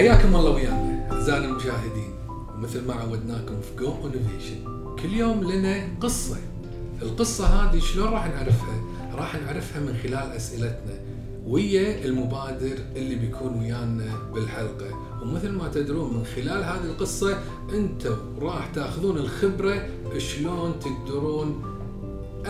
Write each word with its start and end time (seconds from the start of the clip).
حياكم 0.00 0.36
الله 0.36 0.50
ويانا 0.50 1.08
أعزائنا 1.12 1.44
المشاهدين. 1.44 2.14
ومثل 2.54 2.86
ما 2.86 2.94
عودناكم 2.94 3.60
في 3.60 3.84
Go 3.84 3.92
Innovation 3.92 4.56
كل 5.02 5.12
يوم 5.12 5.52
لنا 5.52 5.88
قصة. 6.00 6.36
القصة 7.02 7.46
هذه 7.46 7.80
شلون 7.80 8.08
راح 8.08 8.26
نعرفها؟ 8.26 8.80
راح 9.14 9.34
نعرفها 9.34 9.80
من 9.80 9.96
خلال 10.02 10.32
أسئلتنا 10.32 10.98
ويا 11.46 12.04
المبادر 12.04 12.78
اللي 12.96 13.14
بيكون 13.14 13.58
ويانا 13.58 14.16
بالحلقة. 14.34 15.20
ومثل 15.22 15.50
ما 15.50 15.68
تدرون 15.68 16.16
من 16.16 16.24
خلال 16.24 16.64
هذه 16.64 16.84
القصة 16.84 17.38
أنتم 17.74 18.16
راح 18.38 18.66
تأخذون 18.66 19.16
الخبرة 19.16 19.88
شلون 20.18 20.74
تقدرون 20.80 21.62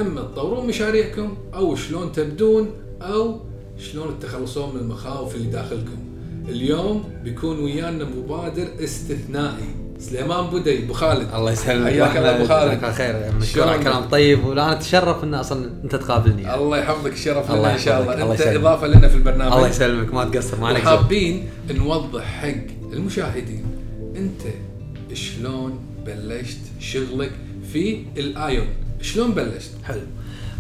أما 0.01 0.21
تطورون 0.21 0.67
مشاريعكم 0.67 1.37
أو 1.55 1.77
شلون 1.77 2.13
تبدون 2.13 2.71
أو 3.03 3.41
شلون 3.79 4.19
تتخلصون 4.19 4.75
من 4.75 4.81
المخاوف 4.81 5.35
اللي 5.35 5.51
داخلكم. 5.51 6.10
اليوم 6.51 7.05
بيكون 7.25 7.61
ويانا 7.61 8.05
مبادر 8.05 8.69
استثنائي. 8.85 9.69
سليمان 9.99 10.47
بودي 10.47 10.85
أبو 10.85 10.93
خالد. 10.93 11.35
الله 11.35 11.53
يسلمك. 11.53 11.91
حياك 11.93 12.17
الله 12.17 12.37
أبو 12.37 12.45
خالد. 12.45 12.73
الله 12.73 12.93
خير. 12.93 13.33
مشكور 13.41 13.63
شلونك؟ 13.63 13.69
على 13.69 13.85
كلام 13.85 14.05
طيب 14.09 14.45
وأنا 14.45 14.73
أتشرف 14.73 15.25
إن 15.25 15.35
أصلا 15.35 15.71
أنت 15.85 15.97
تقابلني. 15.97 16.43
يعني. 16.43 16.63
الله 16.63 16.79
يحفظك 16.79 17.13
الشرف 17.13 17.51
لنا 17.51 17.73
إن 17.75 17.79
شاء 17.79 18.03
الله. 18.03 18.15
الله 18.15 18.33
أنت 18.33 18.41
يسلمك. 18.41 18.57
إضافة 18.57 18.87
لنا 18.87 19.09
في 19.09 19.15
البرنامج. 19.15 19.53
الله 19.53 19.69
يسلمك. 19.69 20.15
ما 20.15 20.25
تقصر 20.25 20.61
ما 20.61 20.69
عليك 20.69 20.87
ذنب. 20.87 20.93
وحابين 20.93 21.49
نوضح 21.71 22.25
حق 22.25 22.93
المشاهدين. 22.93 23.65
أنت 24.17 24.43
شلون 25.13 25.79
بلشت 26.07 26.61
شغلك 26.81 27.33
في 27.73 28.03
الآيون؟ 28.17 28.67
شلون 29.03 29.31
بلشت؟ 29.31 29.71
حلو. 29.85 30.01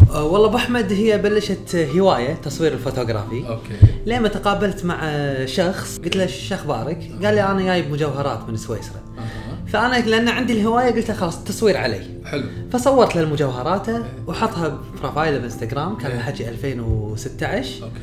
والله 0.09 0.49
أبو 0.49 0.57
أحمد 0.57 0.93
هي 0.93 1.19
بلشت 1.19 1.77
هواية 1.97 2.35
تصوير 2.35 2.73
الفوتوغرافي. 2.73 3.49
okay. 3.49 3.75
لين 4.07 4.23
ما 4.23 4.29
تقابلت 4.29 4.85
مع 4.85 5.11
شخص 5.45 5.99
قلت 5.99 6.17
له 6.17 6.27
شو 6.27 6.55
أخبارك؟ 6.55 7.11
قال 7.25 7.35
لي 7.35 7.43
أنا 7.43 7.63
جايب 7.63 7.91
مجوهرات 7.93 8.49
من 8.49 8.57
سويسرا. 8.57 9.01
أها. 9.19 9.67
فأنا 9.73 10.09
لأن 10.09 10.29
عندي 10.29 10.53
الهواية. 10.53 10.91
قلت 10.95 11.09
له 11.09 11.15
خلاص 11.15 11.39
التصوير 11.39 11.77
علي. 11.77 12.01
حلو. 12.25 12.43
فصورت 12.73 13.17
له 13.17 13.29
مجوهراته 13.29 14.03
وحطها 14.27 14.79
ب 15.03 15.07
profile 15.07 15.35
ه 15.35 15.39
بانستغرام 15.39 15.97
كان 15.97 16.11
إيه. 16.11 16.19
الحكي 16.19 16.49
2016 16.49 17.83
okay. 17.83 17.95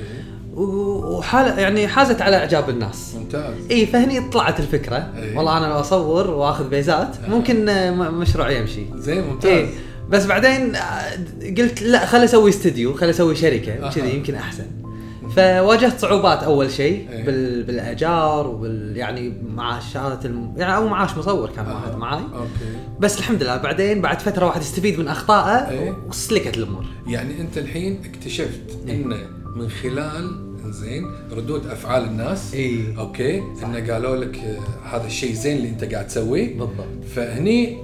وحال 0.56 1.60
يعني 1.60 1.88
حازت 1.88 2.22
على 2.22 2.36
إعجاب 2.38 2.70
الناس. 2.70 3.16
ممتاز. 3.16 3.54
إي 3.72 3.86
فهني 3.86 4.30
طلعت 4.30 4.60
الفكرة. 4.60 5.08
إيه. 5.18 5.38
والله 5.38 5.58
أنا 5.58 5.66
لو 5.66 5.80
أصور 5.80 6.30
وأخذ 6.30 6.70
بيزات. 6.70 7.16
ممكن 7.28 7.70
آه، 7.70 7.92
مشروع 7.92 8.50
يمشي. 8.52 8.86
زين 8.96 9.24
ممتاز. 9.28 9.52
إي. 9.52 9.70
بس 10.10 10.26
بعدين 10.26 10.76
آه، 10.76 11.12
قلت 11.58 11.82
لا 11.82 12.06
خل 12.06 12.18
أسوي 12.18 12.50
استديو 12.50 12.94
خل 12.94 13.10
أسوي 13.10 13.36
شركة. 13.36 13.90
كذي 13.90 14.16
يمكن 14.16 14.36
أحسن 14.36 14.66
فواجهت 15.36 16.00
صعوبات 16.00 16.44
أول 16.44 16.72
شيء. 16.72 17.08
بال... 17.26 17.64
بالأجار 17.64 18.48
وبال 18.48 18.98
يعني 18.98 19.34
معاشات 19.56 20.26
الم... 20.26 20.54
يعني 20.58 20.76
أو 20.76 20.88
معاش 20.88 21.18
مصور 21.18 21.50
كان. 21.56 21.66
واحد 21.68 21.96
معاي 21.96 22.22
okay 22.22 22.78
بس 23.00 23.18
الحمد 23.20 23.44
لله 23.44 23.58
بعدين 23.58 24.02
بعد 24.02 24.20
فترة 24.20 24.46
واحد 24.46 24.62
يستفيد 24.62 25.00
من 25.00 25.08
أخطائه 25.08 25.70
إيه. 25.70 25.98
وسلكت 26.10 26.58
الأمور 26.58 26.86
يعني 27.08 27.42
أنت 27.42 27.58
الحين 27.58 28.02
اكتشفت 28.06 28.78
إيه. 28.88 28.96
إنه 28.96 29.18
من 29.56 29.70
خلال 29.70 30.48
زين 30.70 31.04
ردود 31.32 31.68
أفعال 31.68 32.04
الناس 32.04 32.54
إيه. 32.54 33.00
okay 33.00 33.44
إنه 33.64 33.94
قالوا 33.94 34.16
لك 34.16 34.60
هذا 34.84 35.06
الشيء 35.08 35.34
زين 35.34 35.58
اللي 35.58 35.70
أنت 35.70 35.84
قاعد 35.84 36.08
تسويه 36.08 36.58
بالضبط 36.58 36.86
فهني 37.16 37.78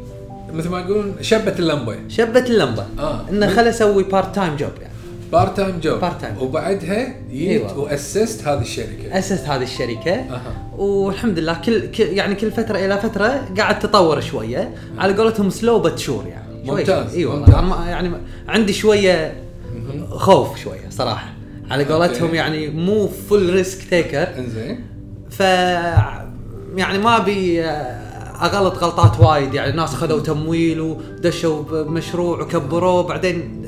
مثل 0.53 0.69
ما 0.69 0.79
يقولون 0.79 1.15
شبت 1.21 1.59
اللمبة. 1.59 1.95
شبت 2.07 2.49
اللمبة. 2.49 2.85
آه. 2.99 3.29
إنه 3.29 3.47
خل 3.47 3.61
أسوي 3.61 4.03
part 4.03 4.35
time 4.35 4.55
job 4.55 4.71
يعني. 4.81 4.93
part 5.31 5.57
time 5.57 5.79
job 5.79 6.01
Part 6.01 6.23
time. 6.23 6.41
وبعدها 6.41 7.15
جيت 7.31 7.61
أيوة. 7.61 7.79
واسست 7.79 8.47
هذه 8.47 8.61
الشركة. 8.61 9.17
اسست 9.19 9.47
هذه 9.47 9.63
الشركة. 9.63 10.13
أها. 10.13 10.71
والحمد 10.77 11.39
لله 11.39 11.53
كل, 11.65 11.89
يعني 11.99 12.35
كل 12.35 12.51
فترة 12.51 12.85
إلى 12.85 12.97
فترة 12.97 13.41
قاعد 13.57 13.79
تطور 13.79 14.21
شوية. 14.21 14.73
على 14.97 15.13
قولتهم 15.13 15.49
slow 15.49 15.79
but 15.79 15.99
sure 15.99 16.25
يعني. 16.27 16.71
ممتاز،. 16.71 17.15
اي 17.15 17.25
والله 17.25 17.87
يعني 17.89 18.11
عندي 18.47 18.73
شوية 18.73 19.33
خوف 20.09 20.59
شوية 20.59 20.89
صراحة. 20.89 21.33
على 21.71 21.83
قولتهم. 21.83 22.35
يعني 22.35 22.67
مو 22.67 23.07
full 23.07 23.53
risk 23.53 23.89
taker 23.89 24.27
إنزين. 24.37 24.79
ف 25.29 25.39
يعني 26.75 26.97
ما 26.97 27.17
ابي 27.17 27.63
أغلط 28.43 28.83
غلطات 28.83 29.19
وايد 29.19 29.53
يعني 29.53 29.69
الناس 29.69 29.93
خذوا 29.95 30.19
تمويل 30.19 30.81
ودشوا 30.81 31.63
بمشروع 31.63 32.41
وكبروه 32.41 33.03
بعدين 33.03 33.63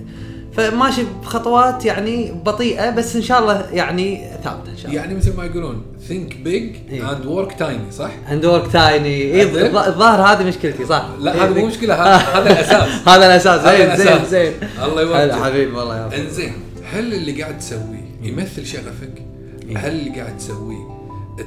فماشي 0.58 1.04
بخطوات 1.22 1.86
يعني 1.86 2.32
بطيئة 2.46 2.90
بس 2.90 3.16
إن 3.16 3.22
شاء 3.22 3.40
الله 3.40 3.66
يعني 3.72 4.30
ثابتة 4.44 4.72
إن 4.72 4.78
شاء 4.78 4.92
الله 4.92 5.02
يعني 5.02 5.16
مثل 5.16 5.38
ما 5.38 5.46
يقولون 5.46 5.86
think 6.08 6.38
big 6.38 6.76
إيه. 6.90 7.12
and 7.12 7.26
work 7.26 7.60
tiny 7.60 7.92
صح؟ 7.92 8.12
and 8.28 8.46
work 8.46 8.72
tiny؟ 8.72 9.08
إيه 9.08 9.44
الظاهر 9.88 10.22
هذه 10.22 10.48
مشكلتي 10.48 10.86
صح 10.86 11.06
لا 11.20 11.34
إيه، 11.34 11.44
هذا 11.44 11.54
مو 11.54 11.66
مشكلة 11.72 11.94
هذا 11.94 12.52
الأساس 12.52 13.08
هذا 13.08 13.26
الأساس 13.26 13.62
هذا 13.62 13.96
زين 13.96 14.06
زين. 14.06 14.26
زين 14.26 14.54
الله 14.84 15.02
يوفقك 15.02 15.44
حبيبي 15.44 15.72
والله 15.72 15.98
يا 15.98 16.22
إنزين 16.22 16.54
هل 16.94 17.14
اللي 17.14 17.42
قاعد 17.42 17.60
تسويه 17.60 18.18
يمثل 18.22 18.66
شغفك؟ 18.66 19.26
إيه. 19.70 19.78
هل 19.78 19.92
اللي 19.92 20.22
قاعد 20.22 20.38
تسويه 20.38 20.96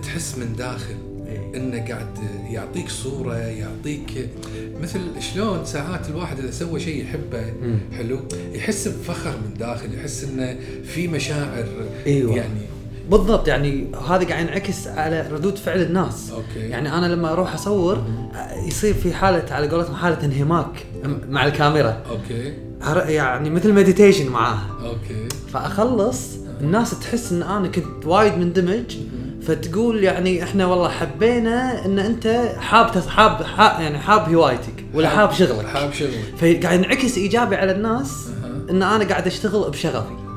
تحس 0.03 0.39
من 0.39 0.57
داخل 0.57 0.91
إيه. 0.91 1.08
إنه 1.55 1.89
قاعد 1.89 2.19
يعطيك 2.51 2.89
صورة 2.89 3.35
يعطيك 3.35 4.29
مثل 4.83 5.01
شلون 5.21 5.65
ساعات 5.65 6.09
الواحد 6.09 6.39
إذا 6.39 6.51
سوى 6.51 6.81
شيء 6.81 7.05
يحبه. 7.05 7.53
حلو 7.97 8.21
يحس 8.53 8.89
بفخر 8.89 9.31
من 9.31 9.55
داخل 9.59 9.95
يحس 9.95 10.25
إنه 10.25 10.57
في 10.85 11.09
مشاعر 11.09 11.67
أيوة. 12.07 12.37
يعني. 12.37 12.61
بالضبط 13.11 13.49
يعني 13.49 13.87
هذا 14.09 14.29
قاعد 14.29 14.41
ينعكس 14.49 14.89
على 14.89 15.29
ردود 15.33 15.57
فعل 15.57 15.83
الناس. 15.83 16.31
أوكي. 16.31 16.69
يعني 16.69 16.95
أنا 16.95 17.07
لما 17.07 17.33
أروح 17.33 17.55
أصور 17.55 17.97
آه، 17.97 18.67
يصير 18.67 18.95
في 18.95 19.15
حالة 19.15 19.55
على 19.55 19.69
قولتهم 19.69 19.95
حالة 19.95 20.25
انهماك 20.25 20.87
مع 21.29 21.47
الكاميرا. 21.47 22.03
okay. 22.11 22.55
يعني 23.13 23.51
مثل 23.51 23.73
meditation 23.73 24.29
معاها. 24.29 24.79
okay. 24.85 25.29
فأخلص 25.53 26.37
الناس 26.61 27.01
تحس 27.01 27.33
إن 27.33 27.43
أنا 27.43 27.69
كنت 27.69 28.07
وايد 28.07 28.39
مندمج 28.39 28.97
فتقول 29.43 30.05
يعني 30.05 30.43
إحنا 30.43 30.67
والله 30.67 30.89
حبينا 30.89 31.85
إن 31.85 31.99
أنت 31.99 32.53
حاب 32.59 32.91
حاب 33.09 33.81
يعني 33.81 33.99
حاب 33.99 34.35
هوايتك 34.35 34.85
ولا 34.95 35.09
حاب 35.09 35.33
شغلك. 35.33 35.67
حاب 35.67 35.93
شغلك. 35.93 36.35
فقاعد 36.37 36.79
ينعكس 36.79 37.19
إيجابي 37.19 37.57
على 37.57 37.73
الناس. 37.73 38.29
إن 38.71 38.83
أنا 38.83 39.09
قاعد 39.09 39.27
أشتغل 39.27 39.71
بشغفي. 39.71 40.28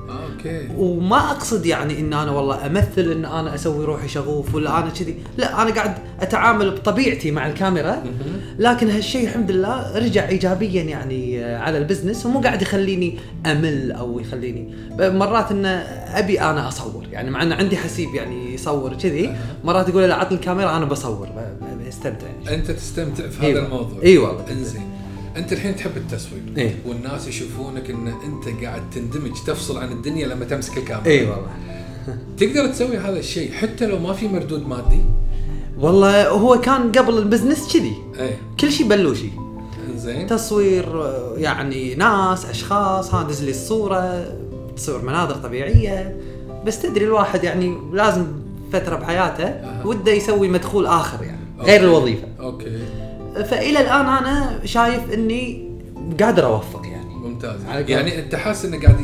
okay. 0.45 0.67
وما 0.77 1.31
أقصد 1.31 1.65
يعني 1.65 1.99
إن 1.99 2.13
أنا 2.13 2.31
والله 2.31 2.65
أمثل 2.65 3.11
إن 3.11 3.25
أنا 3.25 3.55
أسوي 3.55 3.85
روحي 3.85 4.07
شغوف 4.07 4.55
ولا 4.55 4.79
أنا 4.79 4.89
كذي. 4.89 5.15
لا 5.37 5.61
أنا 5.61 5.71
قاعد 5.71 5.93
أتعامل 6.21 6.71
بطبيعتي 6.71 7.31
مع 7.31 7.47
الكاميرا 7.47 8.03
لكن 8.59 8.89
هالشيء 8.89 9.27
الحمد 9.27 9.51
لله 9.51 9.97
رجع 9.97 10.27
ايجابيا 10.29 10.83
يعني 10.83 11.43
على 11.43 11.77
ال 11.77 11.82
business 11.82 12.25
ومو 12.25 12.39
قاعد 12.39 12.61
يخليني 12.61 13.17
أمل 13.45 13.91
أو 13.91 14.19
يخليني. 14.19 14.73
مرات 14.99 15.51
انه 15.51 15.69
أبي 15.69 16.41
أنا 16.41 16.67
أصور 16.67 17.05
يعني 17.11 17.29
مع 17.29 17.43
إن 17.43 17.51
عندي 17.51 17.77
حسيب 17.77 18.15
يعني 18.15 18.53
يصور 18.53 18.93
كذي 18.93 19.35
مرات 19.63 19.89
يقول 19.89 20.03
لا 20.03 20.15
عطني 20.15 20.37
الكاميرا 20.37 20.77
أنا 20.77 20.85
بصور 20.85 21.29
بستمتع 21.87 22.27
يعني. 22.45 22.55
أنت 22.55 22.71
تستمتع 22.71 23.27
في 23.27 23.39
هذا 23.39 23.45
أيوة. 23.47 23.65
الموضوع. 23.65 24.03
إي 24.03 24.17
والله. 24.17 24.51
إنزين. 24.51 24.90
انت 25.37 25.53
الحين 25.53 25.75
تحب 25.75 25.97
التصوير 25.97 26.41
إيه. 26.57 26.75
والناس 26.85 27.27
يشوفونك 27.27 27.89
إن 27.89 28.07
أنت 28.07 28.63
قاعد 28.63 28.89
تندمج 28.89 29.31
تفصل 29.47 29.77
عن 29.77 29.91
الدنيا 29.91 30.27
لما 30.27 30.45
تمسك 30.45 30.77
الكاميرا. 30.77 31.07
اي 31.07 31.25
والله. 31.25 31.47
تقدر 32.39 32.67
تسوي 32.67 32.97
هذا 32.97 33.19
الشيء 33.19 33.51
حتى 33.51 33.85
لو 33.85 33.99
ما 33.99 34.13
في 34.13 34.27
مردود 34.27 34.67
مادي؟ 34.67 35.01
والله 35.79 36.29
هو 36.29 36.61
كان 36.61 36.91
قبل 36.91 37.17
ال 37.17 37.23
business 37.23 37.73
كذي. 37.73 37.95
اي 38.19 38.37
كل 38.59 38.71
شيء 38.71 38.87
بلوشي. 38.87 39.29
انزين 39.89 40.27
تصوير 40.27 41.13
يعني 41.37 41.95
ناس 41.95 42.45
أشخاص 42.45 43.13
ها 43.13 43.23
دز 43.23 43.43
لي 43.43 43.51
الصورة 43.51 44.25
تصوير 44.75 45.01
مناظر 45.01 45.35
طبيعية. 45.35 46.17
بس 46.65 46.81
تدري 46.81 47.05
الواحد 47.05 47.43
يعني 47.43 47.77
لازم 47.93 48.25
فترة 48.73 48.95
بحياته 48.95 49.43
أها. 49.43 49.85
وده 49.85 50.11
يسوي 50.11 50.47
مدخول 50.47 50.85
آخر 50.85 51.23
يعني 51.23 51.39
غير 51.59 51.75
okay. 51.75 51.85
الوظيفة. 51.85 52.27
okay. 52.39 52.79
فإلى 53.35 53.81
الآن 53.81 54.05
أنا 54.05 54.59
شايف 54.65 55.13
إني 55.13 55.71
قادر 56.21 56.45
أوفق 56.45 56.81
يعني. 56.85 57.15
ممتاز. 57.15 57.59
يعني 57.87 58.19
أنت 58.19 58.35
حاسس 58.35 58.65
إنه 58.65 58.81
قاعد 58.81 58.97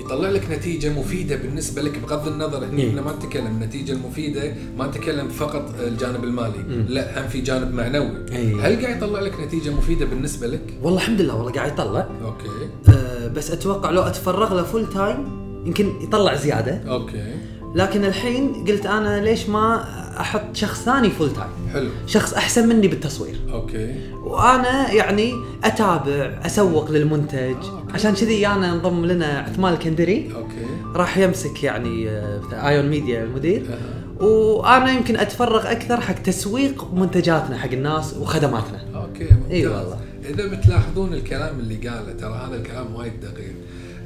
يطلع 0.00 0.28
لك 0.28 0.50
نتيجة 0.50 0.98
مفيدة 0.98 1.36
بالنسبة 1.36 1.82
لك 1.82 1.98
بغض 1.98 2.28
النظر؟ 2.28 2.64
هنا 2.64 2.78
إيه. 2.78 2.88
إحنا 2.88 3.02
ما 3.02 3.12
نتكلم 3.12 3.46
النتيجه 3.46 3.92
المفيده 3.92 4.54
ما 4.78 4.86
نتكلم 4.86 5.28
فقط 5.28 5.74
الجانب 5.80 6.24
المالي. 6.24 6.58
مم. 6.58 6.86
لا 6.88 7.20
هم 7.20 7.28
في 7.28 7.40
جانب 7.40 7.74
معنوي. 7.74 8.10
إيه. 8.32 8.54
هل 8.66 8.82
قاعد 8.82 8.96
يطلع 8.96 9.20
لك 9.20 9.40
نتيجة 9.40 9.70
مفيدة 9.70 10.06
بالنسبة 10.06 10.46
لك؟ 10.46 10.74
والله 10.82 10.98
الحمد 10.98 11.20
لله 11.20 11.36
والله 11.36 11.52
قاعد 11.52 11.72
يطلع. 11.72 12.06
okay. 12.24 12.48
أه 12.88 13.28
بس 13.28 13.50
أتوقع 13.50 13.90
لو 13.90 14.02
أتفرغ 14.02 14.54
له 14.54 14.62
full 14.62 14.86
time 14.90 15.46
يمكن 15.66 15.92
يطلع 16.00 16.34
زيادة. 16.34 16.82
okay. 16.88 17.34
لكن 17.74 18.04
الحين 18.04 18.64
قلت 18.68 18.86
أنا 18.86 19.20
ليش 19.20 19.48
ما 19.48 19.84
أحط 20.20 20.56
شخص 20.56 20.82
ثاني 20.82 21.10
full 21.10 21.32
time 21.32 21.48
حلو. 21.72 21.90
شخص 22.06 22.34
أحسن 22.34 22.68
مني 22.68 22.88
بالتصوير. 22.88 23.36
okay. 23.52 23.94
وأنا 24.24 24.92
يعني 24.92 25.32
أتابع 25.64 26.40
أسوق 26.46 26.90
للمنتج. 26.90 27.56
عشان 27.94 28.14
كذي 28.14 28.46
أنا 28.46 28.72
انضم 28.72 29.06
لنا 29.06 29.38
عثمان 29.38 29.72
الكندري. 29.72 30.32
okay. 30.34 30.66
راح 30.94 31.18
يمسك 31.18 31.62
يعني 31.62 32.10
آه، 32.10 32.40
ايون 32.52 32.88
ميديا 32.88 33.24
المدير. 33.24 33.66
أها. 33.68 34.24
وأنا 34.26 34.92
يمكن 34.92 35.16
أتفرغ 35.16 35.70
أكثر 35.72 36.00
حق 36.00 36.14
تسويق 36.14 36.94
منتجاتنا 36.94 37.58
حق 37.58 37.72
الناس 37.72 38.14
وخدماتنا. 38.14 38.80
okay 38.94 39.24
ممتاز. 39.24 39.50
إي 39.50 39.66
والله. 39.66 39.98
إذا 40.28 40.46
بتلاحظون 40.46 41.14
الكلام 41.14 41.60
اللي 41.60 41.88
قاله 41.88 42.12
ترى 42.12 42.46
هذا 42.48 42.56
الكلام 42.56 42.94
وايد 42.94 43.20
دقيق. 43.20 43.54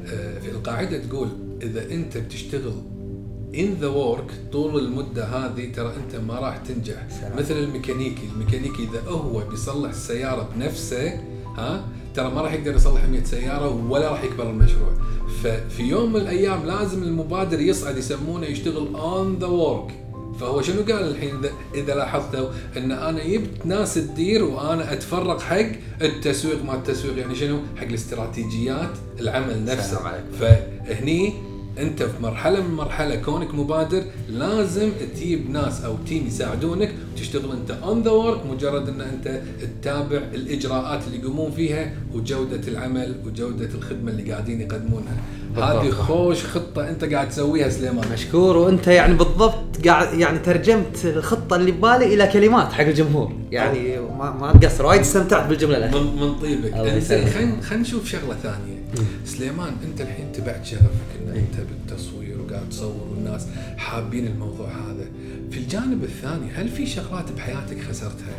آه، 0.06 0.38
في 0.38 0.50
القاعدة 0.50 0.98
تقول 0.98 1.28
إذا 1.62 1.90
أنت 1.90 2.18
بتشتغل 2.18 2.82
in 3.54 3.82
the 3.82 3.90
work 3.90 4.52
طول 4.52 4.78
المدة 4.84 5.24
هذه 5.24 5.72
ترى 5.72 5.92
أنت 5.96 6.16
ما 6.16 6.34
راح 6.34 6.56
تنجح. 6.56 7.08
سلام. 7.20 7.38
مثل 7.38 7.54
الميكانيكي. 7.54 8.28
الميكانيكي 8.34 8.82
إذا 8.82 9.10
هو 9.10 9.42
بيصلح 9.50 9.90
السيارة 9.90 10.48
بنفسه 10.56 11.20
ها 11.56 11.84
ترى 12.14 12.30
ما 12.30 12.40
راح 12.40 12.52
يقدر 12.52 12.74
يصلح 12.74 13.04
100 13.04 13.24
سيارة 13.24 13.90
ولا 13.90 14.10
راح 14.10 14.24
يكبر 14.24 14.50
المشروع. 14.50 14.92
ففي 15.42 15.82
يوم 15.82 16.12
من 16.12 16.20
الأيام 16.20 16.66
لازم 16.66 17.02
المبادر 17.02 17.60
يصعد 17.60 17.96
يسمونه 17.96 18.46
يشتغل 18.46 18.88
on 18.94 19.42
the 19.42 19.48
work. 19.48 19.92
فهو 20.40 20.62
شنو 20.62 20.82
قال 20.82 21.08
الحين؟ 21.08 21.38
اذا 21.38 21.50
إذا 21.74 21.94
لاحظتوا 21.94 22.48
إن 22.76 22.92
أنا 22.92 23.24
جبت 23.24 23.66
ناس 23.66 23.94
تدير 23.94 24.44
وأنا 24.44 24.92
اتفرغ 24.92 25.40
حق 25.40 25.70
التسويق. 26.02 26.64
ما 26.64 26.74
التسويق 26.74 27.18
يعني 27.18 27.34
شنو؟ 27.34 27.58
حق 27.76 27.86
الاستراتيجيات 27.86 28.90
العمل 29.20 29.64
نفسه. 29.64 30.24
فهني 30.40 31.49
انت 31.80 32.02
في 32.02 32.22
مرحلة 32.22 32.60
من 32.60 32.74
مرحلة 32.74 33.16
كونك 33.16 33.54
مبادر 33.54 34.04
لازم 34.28 34.90
تجيب 35.14 35.50
ناس 35.50 35.84
أو 35.84 35.96
team 36.06 36.26
يساعدونك 36.26 36.94
وتشتغل 37.12 37.52
أنت 37.52 37.70
on 37.70 38.02
the 38.02 38.10
work 38.10 38.46
مجرد 38.46 38.88
أن 38.88 39.00
أنت 39.00 39.42
تتابع 39.60 40.16
الإجراءات 40.34 41.06
اللي 41.06 41.18
يقومون 41.18 41.50
فيها 41.50 41.92
وجودة 42.14 42.68
العمل 42.68 43.14
وجودة 43.26 43.68
الخدمة 43.74 44.10
اللي 44.10 44.32
قاعدين 44.32 44.60
يقدمونها. 44.60 45.16
هذه 45.56 45.90
خوش 45.90 46.44
خطة 46.44 46.88
أنت 46.88 47.04
قاعد 47.04 47.28
تسويها 47.28 47.68
سليمان. 47.68 48.12
مشكور 48.12 48.56
وأنت 48.56 48.86
يعني 48.86 49.14
بالضبط 49.14 49.86
قاعد 49.86 50.18
يعني 50.18 50.38
ترجمت 50.38 51.04
الخطة 51.04 51.56
اللي 51.56 51.72
ببالي 51.72 52.14
إلى 52.14 52.26
كلمات 52.26 52.72
حق 52.72 52.84
الجمهور. 52.84 53.32
يعني 53.50 53.98
ما 53.98 54.30
ما 54.30 54.52
تقصر 54.52 54.86
وايد 54.86 55.00
استمتعت 55.00 55.48
بالجملة 55.48 55.76
الاخيره 55.76 56.00
من 56.00 56.20
من 56.20 56.34
طيبك. 56.34 56.74
خلينا 56.74 57.60
خلينا 57.62 57.82
نشوف 57.82 58.08
شغلة 58.08 58.36
ثانية. 58.42 58.80
سليمان 59.24 59.72
أنت 59.84 60.00
الحين 60.00 60.32
تبعت 60.32 60.64
شغفك 60.64 61.10
ان 61.20 61.28
أنت 61.28 61.66
بالتصوير 61.70 62.36
وقاعد 62.40 62.68
تصور 62.68 63.06
والناس 63.10 63.46
حابين 63.76 64.26
الموضوع 64.26 64.66
هذا. 64.66 65.04
في 65.50 65.58
الجانب 65.58 66.04
الثاني 66.04 66.50
هل 66.54 66.68
في 66.68 66.86
شغلات 66.86 67.32
بحياتك 67.32 67.76
خسرتها؟ 67.90 68.34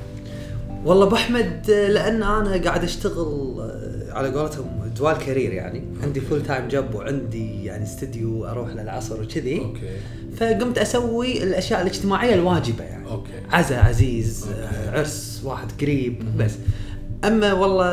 والله 0.86 1.08
أبو 1.08 1.16
أحمد 1.16 1.72
لأن 1.72 2.24
أنا 2.24 2.62
قاعد 2.64 2.84
أشتغل 2.84 3.56
آه، 3.60 4.14
على 4.14 4.30
قولتهم 4.30 4.66
dual 4.98 5.18
career 5.18 5.54
يعني. 5.54 5.84
عندي 6.04 6.22
full 6.22 6.44
time 6.44 6.68
job 6.68 6.96
وعندي 6.96 7.66
يعني 7.66 7.84
استديو 7.84 8.46
أروح 8.46 8.70
للعصر 8.70 9.22
وكذي. 9.22 9.60
okay. 9.60 9.80
فقمت 10.38 10.78
أسوي 10.78 11.44
الأشياء 11.44 11.82
الاجتماعية 11.82 12.34
الواجبة 12.36 12.84
يعني. 12.84 13.10
okay. 13.12 13.30
عزاء 13.52 13.86
عزيز 13.86 14.44
okay. 14.48 14.60
آه، 14.62 15.00
عرس 15.00 15.42
واحد 15.44 15.68
قريب 15.82 16.24
بس. 16.38 16.52
أما 17.26 17.54
والله 17.54 17.86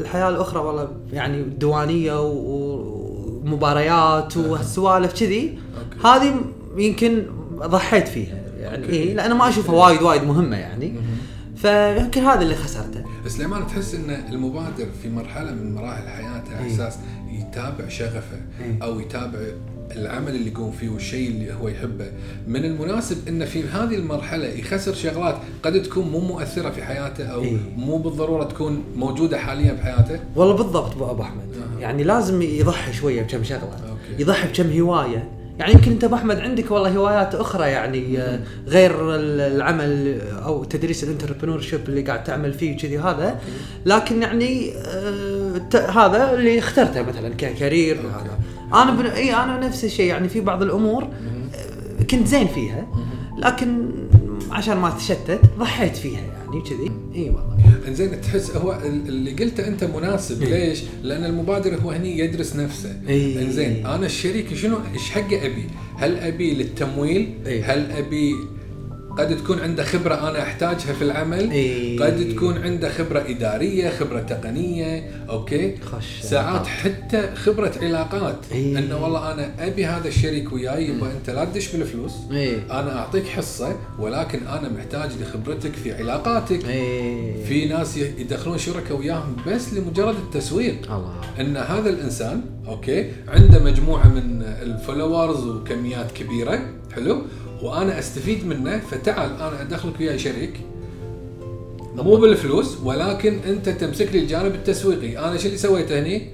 الحياة 0.00 0.28
الأخرى 0.28 0.60
والله 0.60 0.88
يعني 1.12 1.42
ديوانيه 1.42 2.22
و- 2.22 2.98
ومباريات 3.44 4.36
وهالسوالف 4.36 5.20
كذي 5.20 5.58
okay. 5.78 6.08
هذه 6.08 6.34
يمكن 6.76 7.22
ضحيت 7.56 8.08
فيها 8.08 8.36
يعني. 8.60 8.84
okay. 8.84 8.92
إيه 8.96 9.14
لأن 9.14 9.32
ما 9.36 9.48
أشوفها 9.48 9.74
وايد 9.74 10.02
وايد 10.02 10.22
مهمة 10.24 10.56
يعني. 10.56 10.94
فيمكن 11.62 12.22
هذا 12.22 12.42
اللي 12.42 12.54
خسرته 12.54 13.04
سليمان 13.26 13.66
تحس 13.66 13.94
إن 13.94 14.10
المبادر 14.10 14.86
في 15.02 15.08
مرحلة 15.08 15.50
من 15.50 15.74
مراحل 15.74 16.08
حياته 16.08 16.56
على 16.56 16.66
إيه. 16.66 16.74
أساس 16.74 16.98
يتابع 17.30 17.88
شغفه 17.88 18.40
إيه. 18.60 18.82
أو 18.82 19.00
يتابع 19.00 19.38
العمل 19.96 20.34
اللي 20.34 20.50
يقوم 20.50 20.72
فيه 20.72 20.88
والشيء 20.88 21.28
اللي 21.28 21.54
هو 21.54 21.68
يحبه 21.68 22.06
من 22.48 22.64
المناسب 22.64 23.28
انه 23.28 23.44
في 23.44 23.68
هذه 23.68 23.94
المرحلة 23.94 24.46
يخسر 24.46 24.94
شغلات 24.94 25.38
قد 25.62 25.82
تكون 25.82 26.08
مو 26.08 26.20
مؤثرة 26.20 26.70
في 26.70 26.82
حياته 26.82 27.24
أو 27.24 27.42
إيه. 27.42 27.56
مو 27.76 27.96
بالضرورة 27.96 28.44
تكون 28.44 28.84
موجودة 28.96 29.38
حاليا 29.38 29.72
بحياته 29.72 30.20
والله 30.36 30.54
بالضبط 30.54 31.02
أبو 31.02 31.22
أحمد 31.22 31.42
أها. 31.56 31.80
يعني 31.80 32.04
لازم 32.04 32.42
يضحي 32.42 32.92
شوية 32.92 33.22
بكم 33.22 33.44
شغلة 33.44 33.62
أوكي. 33.62 34.22
يضحي 34.22 34.48
بكم 34.48 34.80
هواية 34.80 35.37
يعني 35.58 35.72
يمكن 35.72 35.90
انت 35.92 36.04
أبو 36.04 36.14
أحمد 36.14 36.38
عندك 36.38 36.70
والله 36.70 36.90
هوايات 36.90 37.34
أخرى 37.34 37.66
يعني 37.68 38.18
آه، 38.18 38.40
غير 38.68 39.14
ال- 39.14 39.40
العمل 39.40 40.20
أو 40.44 40.64
تدريس 40.64 41.04
ال 41.04 41.60
entrepreneurship 41.60 41.88
اللي 41.88 42.02
قاعد 42.02 42.24
تعمل 42.24 42.52
فيه 42.52 42.74
وكذي 42.74 42.98
هذا. 42.98 43.40
لكن 43.86 44.22
يعني 44.22 44.72
آه، 44.76 45.90
هذا 45.90 46.34
اللي 46.34 46.58
اخترته 46.58 47.02
مثلا 47.02 47.28
ك 47.34 47.43
career 47.43 47.96
أنا 48.74 48.90
بن... 48.90 49.06
إي 49.06 49.34
أنا 49.34 49.66
نفس 49.66 49.84
الشيء 49.84 50.06
يعني 50.06 50.28
في 50.28 50.40
بعض 50.40 50.62
الأمور 50.62 51.02
آه، 51.02 52.02
كنت 52.10 52.26
زين 52.26 52.46
فيها. 52.46 52.86
لكن 53.38 53.88
عشان 54.50 54.76
ما 54.76 54.90
تشتت 54.90 55.40
ضحيت 55.58 55.96
فيها 55.96 56.20
يعني 56.20 56.62
كذي 56.62 56.90
إي 57.14 57.30
والله 57.30 57.58
انزين 57.88 58.20
تحس 58.20 58.50
هو 58.50 58.72
ال- 58.72 59.08
اللي 59.08 59.30
قلته 59.32 59.68
أنت 59.68 59.84
مناسب 59.84 60.42
إيه. 60.42 60.68
ليش؟ 60.68 60.78
لأن 61.02 61.24
المبادر 61.24 61.74
هو 61.80 61.90
هني 61.90 62.18
يدرس 62.18 62.56
نفسه 62.56 63.00
إيه. 63.08 63.42
انزين 63.42 63.86
أنا 63.86 64.06
الشريك 64.06 64.54
شنو 64.54 64.76
إيش 64.94 65.10
حقه 65.10 65.46
أبي؟ 65.46 65.64
هل 65.96 66.16
أبي 66.16 66.54
للتمويل؟ 66.54 67.34
إيه. 67.46 67.72
هل 67.72 67.90
أبي 67.92 68.34
قد 69.18 69.36
تكون 69.36 69.60
عنده 69.60 69.84
خبرة 69.84 70.14
أنا 70.30 70.42
أحتاجها 70.42 70.92
في 70.92 71.02
العمل 71.02 71.50
إيه. 71.50 72.00
قد 72.00 72.28
تكون 72.34 72.58
عنده 72.58 72.88
خبرة 72.92 73.24
إدارية 73.28 73.90
خبرة 73.90 74.20
تقنية 74.20 75.10
أوكي؟ 75.30 75.76
خش. 75.78 76.20
ساعات 76.22 76.66
حتى 76.66 77.34
خبرة 77.34 77.72
علاقات 77.82 78.38
إيه. 78.52 78.78
إنه 78.78 79.02
والله 79.04 79.32
أنا 79.32 79.50
أبي 79.66 79.86
هذا 79.86 80.08
الشريك 80.08 80.52
وياي 80.52 80.88
يبا 80.88 81.06
أنت 81.12 81.30
لا 81.30 81.44
تدش 81.44 81.76
بالفلوس 81.76 82.12
إيه 82.32 82.80
أنا 82.80 82.98
أعطيك 82.98 83.26
حصة 83.26 83.76
ولكن 83.98 84.46
أنا 84.46 84.68
محتاج 84.68 85.10
لخبرتك 85.22 85.72
في 85.72 85.92
علاقاتك. 85.94 86.64
إيه 86.68 87.44
في 87.44 87.64
ناس 87.68 87.96
يدخلون 87.96 88.58
شركاء 88.58 88.98
وياهم 88.98 89.36
بس 89.46 89.74
لمجرد 89.74 90.14
التسويق. 90.16 90.92
الله. 90.92 91.14
إن 91.40 91.56
هذا 91.56 91.90
الإنسان 91.90 92.40
okay؟ 92.68 93.10
عنده 93.28 93.58
مجموعة 93.64 94.08
من 94.08 94.42
ال 94.42 94.52
followers 94.52 95.46
وكميات 95.46 96.12
كبيرة 96.12 96.60
حلو؟ 96.94 97.22
وأنا 97.62 97.98
أستفيد 97.98 98.46
منه 98.46 98.78
فتعال 98.90 99.30
أنا 99.30 99.62
أدخلك 99.62 100.00
وياي 100.00 100.18
شريك. 100.18 100.60
مو 101.94 102.16
بالفلوس 102.16 102.76
ولكن 102.84 103.38
أنت 103.46 103.68
تمسك 103.68 104.08
لي 104.12 104.18
الجانب 104.18 104.54
التسويقي. 104.54 105.18
أنا 105.18 105.36
شو 105.36 105.46
اللي 105.46 105.58
سويته 105.58 106.00
هني؟ 106.00 106.30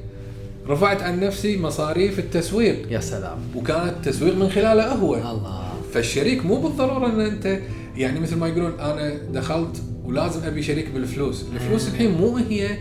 رفعت 0.68 1.02
عن 1.02 1.20
نفسي 1.20 1.58
مصاريف 1.58 2.18
التسويق. 2.18 2.92
يا 2.92 3.00
سلام. 3.00 3.38
وكانت 3.54 3.94
تسويق 4.04 4.36
من 4.36 4.50
خلاله 4.50 4.92
هو. 4.92 5.14
الله. 5.14 5.72
فالشريك 5.94 6.46
مو 6.46 6.60
بالضرورة 6.60 7.06
إن 7.06 7.20
أنت 7.20 7.60
يعني 7.96 8.20
مثل 8.20 8.36
ما 8.36 8.48
يقولون 8.48 8.80
أنا 8.80 9.14
دخلت 9.32 9.82
ولازم 10.04 10.44
أبي 10.44 10.62
شريك 10.62 10.90
بالفلوس، 10.90 11.44
الفلوس 11.54 11.88
الحين 11.88 12.10
مو 12.10 12.36
هي 12.36 12.78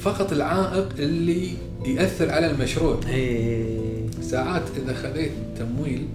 فقط 0.00 0.32
العائق 0.32 0.88
اللي 0.98 1.48
يأثر 1.86 2.30
على 2.30 2.50
المشروع، 2.50 3.00
إيه. 3.08 4.06
ساعات 4.22 4.62
إذا 4.76 4.94
خذيت 4.94 5.32
تمويل 5.58 6.08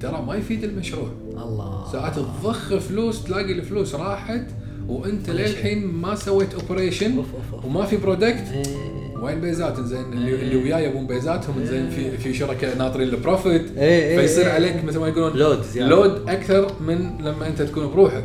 ترى 0.00 0.24
ما 0.26 0.36
يفيد 0.36 0.64
المشروع، 0.64 1.08
الله. 1.30 1.92
ساعات 1.92 2.16
تضخ 2.16 2.76
فلوس 2.76 3.24
تلاقي 3.24 3.52
الفلوس 3.52 3.94
راحت 3.94 4.46
وانت. 4.88 5.30
للحين 5.30 5.86
ما 5.86 6.14
سويت 6.14 6.54
operation. 6.54 7.24
وما 7.64 7.84
في 7.84 7.96
product 7.96 8.44
إيه. 8.52 8.98
وين 9.22 9.40
بيزات 9.40 9.80
زين 9.80 10.12
اللي, 10.12 10.34
اللي 10.34 10.56
وياي 10.56 10.84
يبون 10.84 11.06
بيزاتهم. 11.06 11.64
زين 11.64 11.90
في 11.90 12.18
في 12.18 12.34
شركاء 12.34 12.78
ناطرين 12.78 13.08
ال 13.08 13.16
profit 13.16 13.62
إيه، 13.78 14.02
إيه، 14.02 14.20
فيصير 14.20 14.46
إيه. 14.46 14.52
عليك 14.52 14.84
مثل 14.84 14.98
ما 14.98 15.08
يقولون 15.08 15.36
load 15.36 15.62
زيادة. 15.62 15.88
load 15.88 16.28
أكثر 16.28 16.72
من 16.80 17.10
لما 17.20 17.46
أنت 17.46 17.62
تكون 17.62 17.86
بروحك. 17.86 18.24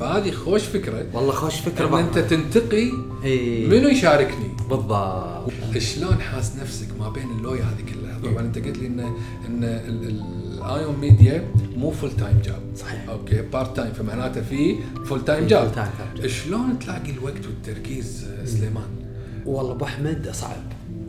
فهذه 0.00 0.30
خوش 0.30 0.62
فكرة. 0.62 1.06
والله 1.14 1.32
خوش 1.32 1.60
فكرة 1.60 1.98
إن 1.98 2.04
أنت 2.04 2.18
تنتقي 2.18 2.90
منو 3.68 3.88
يشاركني؟ 3.88 4.48
بالضبط. 4.70 5.78
شلون 5.78 6.20
حاس 6.20 6.56
نفسك 6.62 6.88
ما 7.00 7.08
بين 7.08 7.30
اللوية 7.38 7.62
هذه 7.62 7.82
كلها؟ 7.94 8.32
طبعا 8.32 8.46
أنت 8.46 8.58
قلت 8.58 8.78
لي 8.78 8.86
ان 8.86 9.00
إن 9.48 9.64
الايون 10.64 10.96
ميديا 11.00 11.48
مو 11.76 11.90
full 11.90 12.10
time 12.10 12.40
job 12.44 12.62
صحيح. 12.76 13.08
okay 13.08 13.42
part 13.42 13.76
time 13.76 13.92
فمعناته 13.92 14.42
في 14.42 14.76
full 15.04 15.24
time 15.24 15.46
job. 15.46 15.88
شلون 16.26 16.78
تلاقي 16.78 17.10
الوقت 17.10 17.46
والتركيز 17.46 18.24
آه، 18.24 18.44
سليمان؟ 18.44 18.84
والله 19.46 19.72
أبو 19.72 19.84
أحمد 19.84 20.30
صعب. 20.32 20.62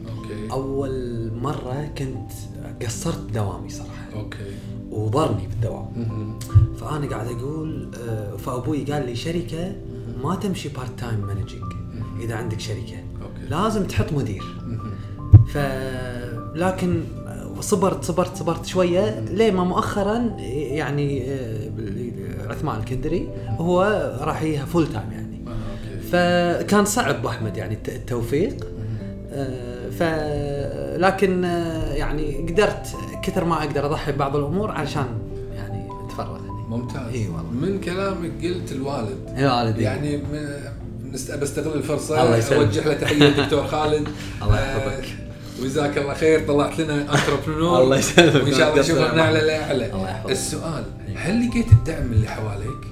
okay. 0.09 0.51
أول 0.51 1.31
مرة 1.41 1.91
كنت 1.97 2.31
قصرت 2.85 3.31
دوامي 3.33 3.69
صراحة. 3.69 4.13
okay. 4.13 4.37
وضرني 4.89 5.47
بالدوام. 5.47 6.39
فأنا 6.79 7.07
قاعد 7.07 7.27
أقول 7.27 7.91
آه، 8.07 8.35
فأبوي 8.37 8.83
قال 8.83 9.05
لي 9.05 9.15
شركة 9.15 9.75
ما 10.23 10.35
تمشي 10.35 10.69
part 10.69 10.99
time 10.99 11.19
managing 11.19 11.73
إذا 12.21 12.35
عندك 12.35 12.59
شركة. 12.59 12.97
okay. 13.21 13.49
لازم 13.49 13.83
تحط 13.83 14.13
مدير. 14.13 14.43
ف 15.47 15.57
لكن 16.55 17.03
صبرت 17.63 18.03
صبرت 18.03 18.37
صبرت 18.37 18.65
شوية 18.65 19.19
ليه 19.19 19.51
ما 19.51 19.63
مؤخرا 19.63 20.35
يعني 20.39 21.31
آه، 21.31 21.69
عثمان 22.49 22.79
الكندري 22.79 23.29
هو 23.47 23.81
راح 24.21 24.41
يها 24.41 24.65
full 24.65 24.87
time 24.87 25.11
يعني. 25.11 25.41
آه، 25.47 26.61
فكان 26.61 26.85
صعب 26.85 27.15
أبو 27.15 27.27
أحمد 27.29 27.57
يعني 27.57 27.73
الت- 27.73 27.89
التوفيق. 27.89 28.67
آه، 29.31 29.89
ف 29.89 30.03
لكن 30.99 31.45
آه، 31.45 31.93
يعني 31.93 32.47
قدرت 32.49 32.87
كثر 33.23 33.45
ما 33.45 33.57
أقدر 33.63 33.85
أضحي 33.85 34.11
ببعض 34.11 34.35
الأمور 34.35 34.71
علشان 34.71 35.05
يعني 35.55 35.87
انت 35.91 36.27
ممتاز. 36.69 37.13
إي 37.13 37.27
والله. 37.27 37.51
من 37.51 37.79
كلامك 37.81 38.31
قلت 38.45 38.71
الوالد. 38.71 39.33
يا 39.37 39.53
والدي. 39.53 39.83
يعني 39.83 40.21
بستغل 41.41 41.73
الفرصة 41.77 42.23
الله 42.23 42.37
يسلمك. 42.37 42.59
أوجه 42.65 42.87
له 42.87 42.93
تحية 42.93 43.29
دكتور 43.43 43.67
خالد. 43.67 44.07
الله 44.43 44.55
آه، 44.57 44.77
يحفظك. 44.77 45.05
وجزاك 45.61 45.97
الله 45.97 46.13
خير 46.13 46.47
طلعت 46.47 46.79
لنا 46.79 47.01
انتربرنور 47.13 47.81
الله 47.83 47.97
يسلمك. 47.97 48.43
وإن 48.43 48.53
شاء 48.53 48.69
الله 48.71 48.81
نشوفك 48.81 49.13
نعلى. 49.13 49.39
لأعلى 49.41 49.85
الله 49.93 50.09
يحفظك. 50.09 50.31
السؤال 50.31 50.83
هل 51.15 51.47
لقيت 51.49 51.71
الدعم 51.71 52.11
اللي 52.11 52.27
حواليك؟ 52.27 52.87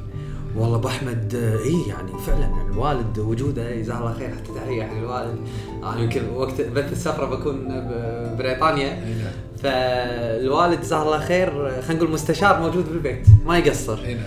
والله 0.56 0.76
أبو 0.78 0.88
أحمد 0.88 1.36
اي 1.66 1.76
يعني 1.90 2.12
فعلا 2.28 2.50
الوالد 2.72 3.20
وجوده 3.20 3.76
جزاه 3.76 3.98
الله 4.00 4.14
خير 4.14 4.30
حتى 4.30 4.50
تحية 4.66 4.84
حق 4.84 4.98
الوالد 4.98 5.36
أنا 5.84 6.00
يمكن 6.00 6.22
وقت 6.36 6.62
بث 6.62 6.92
السفرة 6.92 7.26
بكون 7.26 7.68
ببريطانيا 7.70 8.90
نعم 8.94 9.32
فالوالد 9.64 10.82
جزاه 10.82 11.04
الله 11.04 11.20
خير 11.20 11.50
خلينا 11.82 11.94
نقول 12.04 12.12
مستشار 12.12 12.60
موجود 12.60 12.90
بالبيت 12.90 13.28
ما 13.46 13.58
يقصر 13.58 14.02
نعم 14.02 14.18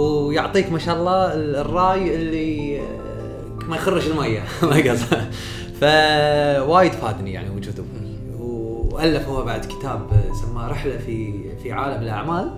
ويعطيك 0.00 0.72
ما 0.72 0.78
شاء 0.78 0.96
الله 0.96 1.34
ال- 1.34 1.56
الرأي 1.56 2.14
اللي 2.14 2.80
ما 3.68 3.76
يخرج 3.76 4.06
المية 4.08 4.44
ما 4.70 4.76
يقصر 4.76 5.16
فوايد 5.80 6.92
فادني 6.92 7.32
يعني 7.32 7.50
وجود 7.50 7.78
امي 7.78 8.18
وألف 8.38 9.28
هو 9.28 9.44
بعد 9.44 9.64
كتاب 9.64 10.00
سماه 10.42 10.68
رحلة 10.68 10.96
في 10.96 11.32
في 11.62 11.72
عالم 11.72 12.02
الأعمال. 12.02 12.50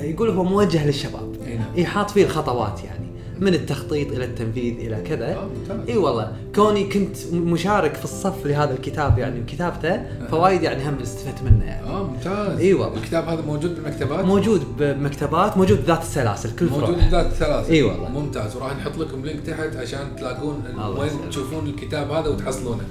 يقول 0.00 0.30
هو 0.30 0.44
موجه 0.44 0.86
للشباب. 0.86 1.36
إي 1.46 1.54
نعم. 1.54 1.66
إي 1.76 1.86
حاط 1.86 2.10
فيه 2.10 2.24
الخطوات 2.24 2.84
يعني. 2.84 3.05
من 3.40 3.54
التخطيط 3.54 4.12
إلى 4.12 4.24
التنفيذ 4.24 4.74
إلى 4.78 5.02
كذا 5.02 5.34
آه،. 5.34 5.48
إي 5.88 5.96
والله 5.96 6.32
كوني 6.54 6.84
كنت 6.84 7.16
مشارك 7.32 7.94
في 7.94 8.04
الصف 8.04 8.46
لهذا 8.46 8.74
الكتاب 8.74 9.18
يعني 9.18 9.40
وكتابته 9.40 10.02
فوايد 10.30 10.62
يعني 10.62 10.88
هم 10.88 10.98
استفدت 11.02 11.42
منه 11.42 11.64
يعني 11.64 11.86
آه 11.86 12.04
ممتاز 12.04 12.58
إي 12.58 12.74
والله. 12.74 12.96
الكتاب 12.96 13.28
هذا 13.28 13.42
موجود 13.42 13.74
بالمكتبات؟ 13.74 14.24
موجود 14.24 14.62
بمكتبات 14.78 15.56
موجود 15.56 15.82
بذات 15.82 16.02
السلاسل 16.02 16.56
كل 16.56 16.66
موجود 16.66 16.84
فروع 16.84 17.06
بذات 17.06 17.26
السلاسل 17.26 17.70
إي 17.70 17.82
والله. 17.82 18.08
ممتاز 18.08 18.56
وراح 18.56 18.76
نحط 18.76 18.98
لكم 18.98 19.24
link 19.24 19.40
تحت 19.46 19.76
عشان 19.76 20.16
تلاقون 20.16 20.62
وين. 20.98 21.10
تشوفون 21.30 21.66
الكتاب 21.66 22.10
هذا 22.10 22.28
وتحصلونه. 22.28 22.82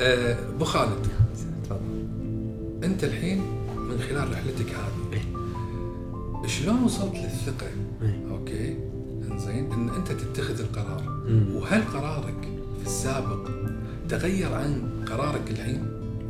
آه، 0.00 0.36
أبو 0.54 0.64
خالد 0.64 1.06
تفضل 1.64 2.06
أنت 2.84 3.04
الحين 3.04 3.38
من 3.88 3.98
خلال 4.08 4.32
رحلتك 4.32 4.70
هذه 4.70 4.98
شلون 6.48 6.82
وصلت 6.82 7.14
للثقة؟ 7.14 7.66
إيه. 8.02 8.20
okay 8.30 8.76
إنزين 9.32 9.72
إن 9.72 9.88
أنت 9.88 10.12
تتخذ 10.12 10.60
القرار 10.60 11.02
مم. 11.28 11.56
وهل 11.56 11.82
قرارك 11.94 12.48
في 12.80 12.86
السابق 12.86 13.48
تغير 14.08 14.54
عن 14.54 14.82
قرارك 15.06 15.50
الحين؟ 15.50 15.86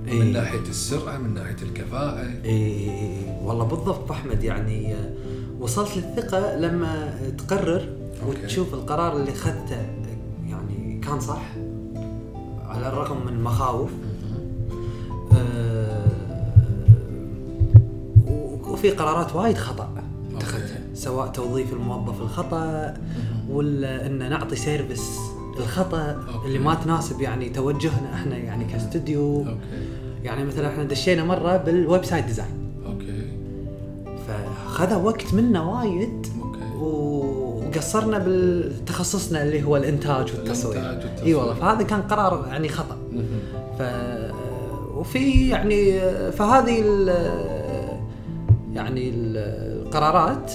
إيه. 0.09 0.21
من 0.21 0.33
ناحية 0.33 0.61
السرعة 0.69 1.19
من 1.19 1.35
ناحية 1.35 1.57
الكفاءة 1.62 2.21
اي 2.21 2.45
إي 2.45 2.90
إي. 2.90 3.37
والله 3.45 3.64
بالضبط 3.64 4.11
أحمد 4.11 4.45
يعني 4.45 4.95
آه، 4.95 5.12
وصلت 5.61 5.97
للثقة 5.97 6.57
لما 6.57 7.14
تقرر 7.38 7.88
okay. 8.27 8.43
وتشوف 8.45 8.75
القرار 8.75 9.17
اللي 9.17 9.33
أخذته 9.33 9.87
يعني 10.47 11.00
كان 11.05 11.21
صح 11.21 11.43
على 12.69 12.88
الرغم 12.88 13.26
من 13.26 13.33
المخاوف 13.33 13.90
آه، 15.33 16.09
و- 18.26 18.73
وفي 18.73 18.90
قرارات 18.90 19.37
وايد 19.37 19.57
خطأ 19.57 19.88
سواء 21.09 21.27
توظيف 21.27 21.73
الموظف 21.73 22.21
الخطأ 22.21 22.95
ولا 23.50 24.07
ان 24.07 24.31
نعطي 24.31 24.57
service 24.57 25.19
الخطا 25.59 26.11
أوكي. 26.35 26.47
اللي 26.47 26.59
ما 26.59 26.75
تناسب 26.75 27.21
يعني 27.21 27.49
توجهنا 27.49 28.15
إحنا 28.15 28.37
يعني 28.37 28.65
كاستوديو. 28.65 29.45
يعني 30.25 30.45
مثلا 30.45 30.69
إحنا 30.69 30.85
دشينا 30.85 31.25
مرة 31.25 31.57
بال 31.57 32.05
website 32.05 32.25
design 32.25 32.73
أوكي. 32.87 33.23
فخذ 34.29 35.03
وقت 35.03 35.35
منا 35.35 35.62
وايد 35.62 36.27
وقصرنا 36.81 38.19
بالتخصصنا 38.19 39.43
اللي 39.43 39.62
هو 39.65 39.77
الإنتاج 39.77 40.33
والتصوير. 40.37 40.79
والتصوير. 40.79 41.23
إي 41.27 41.35
والله 41.35 41.55
فهذا 41.55 41.83
كان 41.83 42.03
قرار 42.03 42.47
يعني 42.49 42.69
خطأ. 42.69 42.97
ف 43.79 43.83
وفي 44.97 45.49
يعني 45.49 46.00
فهذه 46.33 46.81
ال 46.85 47.09
يعني 48.75 49.09
ال- 49.11 49.37
القرارات 49.87 50.53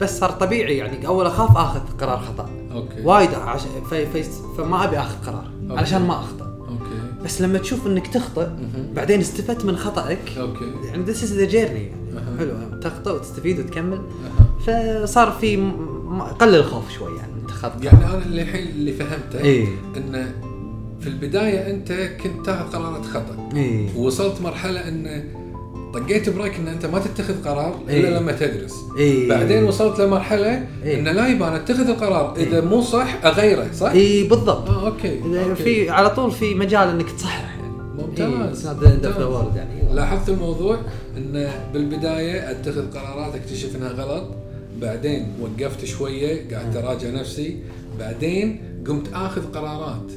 بس 0.00 0.18
صار 0.18 0.30
طبيعي 0.30 0.76
يعني 0.76 1.06
أول 1.06 1.26
أخاف 1.26 1.56
آخذ 1.56 1.80
قرار 2.00 2.18
خطأ 2.18 2.50
أوكي 2.72 3.02
وايد 3.04 3.34
عش... 3.34 3.60
في... 3.90 4.06
في... 4.06 4.22
فما 4.58 4.84
أبي 4.84 4.98
آخذ 4.98 5.26
قرار 5.26 5.44
أوكي. 5.70 5.80
علشان 5.80 6.02
ما 6.06 6.14
أخطأ 6.14 6.44
أوكي 6.60 7.24
بس 7.24 7.40
لما 7.42 7.58
تشوف 7.58 7.86
إنك 7.86 8.06
تخطئ. 8.06 8.46
بعدين 8.94 9.20
استفدت 9.20 9.64
من 9.64 9.76
خطأك 9.76 10.18
أوكي 10.40 10.64
يعني 10.84 11.02
this 11.04 11.22
is 11.22 11.32
the 11.32 11.44
journey. 11.44 11.90
حلو 12.38 12.80
تخطئ 12.82 13.10
وتستفيد 13.10 13.58
وتكمل. 13.58 14.00
فصار 14.66 15.30
في 15.40 15.56
م- 15.56 16.22
قلل 16.22 16.54
الخوف 16.54 16.90
شوي 16.92 17.16
يعني 17.16 17.32
انت 17.42 17.50
خذ 17.50 17.84
يعني 17.84 18.04
أنا 18.04 18.22
اللي 18.22 18.42
الحين 18.42 18.68
اللي 18.68 18.92
فهمته 18.92 19.38
إيه. 19.38 19.66
إن 19.96 20.32
في 21.00 21.06
البداية 21.06 21.70
أنت 21.70 21.92
كنت 21.92 22.46
تاخذ 22.46 22.72
قرارات 22.76 23.04
خطأ 23.06 23.48
اي 23.56 23.88
ووصلت 23.96 24.40
مرحلة 24.40 24.88
إن 24.88 25.24
طقيت 25.98 26.28
break 26.28 26.56
إن 26.56 26.68
أنت 26.68 26.86
ما 26.86 26.98
تتخذ 26.98 27.44
قرار 27.44 27.80
إلا 27.88 28.08
إيه. 28.08 28.18
لما 28.18 28.32
تدرس 28.32 28.74
إيه. 28.98 29.28
بعدين 29.28 29.64
وصلت 29.64 30.00
لمرحلة 30.00 30.66
إيه. 30.84 31.00
إن 31.00 31.04
لا 31.04 31.28
يبقى 31.28 31.48
أنا 31.48 31.56
أتخذ 31.56 31.88
القرار 31.88 32.36
إذا 32.36 32.60
مو 32.60 32.80
صح 32.80 33.24
أغيره 33.24 33.66
صح؟ 33.74 33.90
اي 33.90 34.22
بالضبط 34.22 34.68
آه 34.68 34.86
أوكي 34.86 35.20
أوكي. 35.22 35.54
في 35.54 35.90
على 35.90 36.10
طول 36.10 36.30
في 36.30 36.54
مجال 36.54 36.88
إنك 36.88 37.10
تصحح 37.10 37.56
يعني 37.56 37.72
ممتاز 37.98 38.66
إيه. 38.66 39.56
يعني 39.56 39.94
لاحظت 39.94 40.28
الموضوع 40.28 40.78
إن 41.16 41.50
بالبداية 41.72 42.50
أتخذ 42.50 42.90
قرارات 42.90 43.34
اكتشف 43.34 43.76
انها 43.76 43.88
غلط 43.88 44.24
بعدين 44.80 45.32
وقفت 45.40 45.84
شوية 45.84 46.56
قعدت 46.56 46.76
أراجع 46.76 47.10
نفسي 47.10 47.56
بعدين 47.98 48.60
قمت 48.86 49.12
آخذ 49.12 49.42
قرارات 49.52 50.12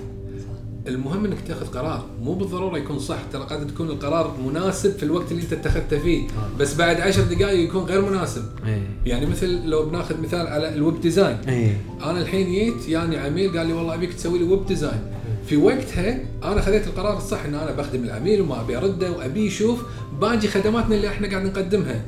المهم 0.89 1.25
إنك 1.25 1.37
تاخذ 1.47 1.65
قرار. 1.65 2.05
مو 2.23 2.33
بالضرورة 2.33 2.77
يكون 2.77 2.99
صح. 2.99 3.17
ترى 3.33 3.41
قد 3.43 3.67
تكون 3.67 3.89
القرار 3.89 4.35
مناسب 4.47 4.97
في 4.97 5.03
الوقت 5.03 5.31
اللي 5.31 5.43
أنت 5.43 5.53
اتخذته 5.53 5.99
فيه. 5.99 6.27
بس 6.59 6.75
بعد 6.75 7.01
عشر 7.01 7.21
دقائق 7.23 7.63
يكون 7.69 7.83
غير 7.83 8.01
مناسب. 8.09 8.43
اي 8.65 8.81
يعني 9.05 9.25
مثل 9.25 9.65
لو 9.65 9.85
بناخذ 9.85 10.21
مثال 10.21 10.47
على 10.47 10.73
ال 10.73 10.80
web 10.80 11.01
design. 11.01 11.37
اي 11.47 11.75
أنا 12.03 12.21
الحين 12.21 12.51
جيت 12.51 12.89
يعني 12.89 13.17
عميل 13.17 13.57
قال 13.57 13.67
لي 13.67 13.73
والله 13.73 13.93
أبيك 13.93 14.13
تسوي 14.13 14.39
لي 14.39 14.45
web 14.45 14.65
design. 14.65 15.01
في 15.47 15.57
وقتها 15.57 16.19
أنا 16.43 16.61
خذيت 16.61 16.87
القرار 16.87 17.17
الصح 17.17 17.45
إن 17.45 17.55
أنا 17.55 17.71
بخدم 17.71 18.03
العميل 18.03 18.41
وما 18.41 18.61
أبي 18.61 18.77
أرده 18.77 19.11
وأبي 19.11 19.45
يشوف 19.45 19.83
باقي 20.21 20.47
خدماتنا 20.47 20.95
اللي 20.95 21.07
إحنا 21.07 21.29
قاعد 21.29 21.45
نقدمها. 21.45 22.01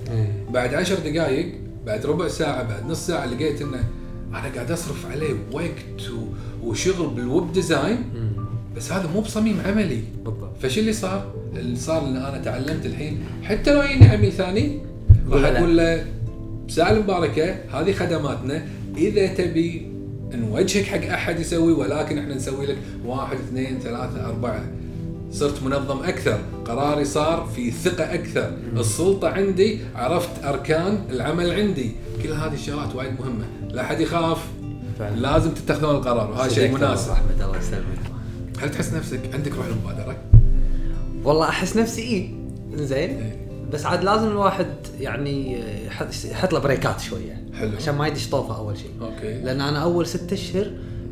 بعد 0.53 0.73
عشر 0.73 0.95
دقائق 0.95 1.53
بعد 1.85 2.05
ربع 2.05 2.27
ساعة 2.27 2.63
بعد 2.63 2.85
نص 2.89 3.07
ساعة 3.07 3.25
لقيت 3.25 3.61
إنه 3.61 3.83
أنا 4.29 4.47
قاعد 4.55 4.71
أصرف 4.71 5.05
عليه 5.11 5.33
وقت 5.51 6.09
و- 6.11 6.67
وشغل 6.69 7.07
بال 7.07 7.25
web 7.25 7.51
design. 7.53 7.97
بس 8.75 8.91
هذا 8.91 9.07
مو 9.13 9.21
بصميم 9.21 9.61
عملي. 9.65 10.01
بالضبط. 10.25 10.51
فشو 10.61 10.79
اللي 10.79 10.93
صار؟ 10.93 11.33
اللي 11.55 11.75
صار 11.75 12.07
إن 12.07 12.15
أنا 12.15 12.37
تعلمت 12.37 12.85
الحين 12.85 13.23
حتى 13.43 13.73
لو 13.73 13.81
يجيني 13.81 14.07
عميل 14.07 14.31
ثاني 14.31 14.79
راح. 15.29 15.45
أقول 15.45 15.77
له 15.77 16.05
بساعة 16.67 16.91
المباركة 16.91 17.55
هذه 17.73 17.91
خدماتنا. 17.91 18.65
إذا 18.97 19.27
تبي 19.27 19.91
نوجهك 20.33 20.85
حق 20.85 21.05
أحد 21.13 21.39
يسوي 21.39 21.73
ولكن 21.73 22.17
إحنا 22.17 22.35
نسوي 22.35 22.65
لك 22.65 22.77
واحد 23.05 23.37
اثنين 23.37 23.79
ثلاثة 23.79 24.25
أربعة. 24.25 24.63
صرت 25.31 25.63
منظم 25.63 26.03
أكثر. 26.03 26.39
قراري 26.65 27.05
صار 27.05 27.49
في 27.55 27.71
ثقة 27.71 28.13
أكثر. 28.13 28.51
السلطة 28.77 29.29
عندي 29.29 29.79
عرفت 29.95 30.45
أركان 30.45 30.99
العمل 31.09 31.51
عندي. 31.51 31.91
كل 32.23 32.29
هذه 32.31 32.53
الشغلات 32.53 32.95
وايد 32.95 33.11
مهمة. 33.19 33.45
لا 33.71 33.81
أحد 33.81 33.99
يخاف. 33.99 34.37
فعلا. 34.99 35.15
لازم 35.15 35.51
تتخذون 35.51 35.95
القرار. 35.95 36.31
وهذا 36.31 36.53
شيء 36.53 36.75
مناسب. 36.75 37.11
احمد 37.11 37.41
الله 37.41 37.57
يسلمك. 37.57 38.10
هل 38.61 38.71
تحس 38.71 38.93
نفسك 38.93 39.19
عندك 39.33 39.51
روح 39.55 39.65
المبادرة؟ 39.65 40.17
والله 41.23 41.49
أحس 41.49 41.77
نفسي 41.77 42.01
اي 42.01 42.35
زين 42.85 43.09
إيه. 43.09 43.35
بس 43.73 43.85
عاد 43.85 44.03
لازم 44.03 44.27
الواحد 44.27 44.67
يعني 44.99 45.59
يحط 46.31 46.53
له 46.53 46.59
break 46.59 46.93
ات 46.93 47.00
شوية 46.99 47.43
حلو. 47.53 47.75
عشان 47.77 47.95
ما 47.95 48.07
يدش 48.07 48.29
طوفة 48.29 48.57
أول 48.57 48.77
شيء 48.77 48.91
أوكي 49.01 49.41
لأن 49.41 49.61
أنا 49.61 49.83
أول 49.83 50.07
ستة 50.07 50.33
أشهر 50.33 50.71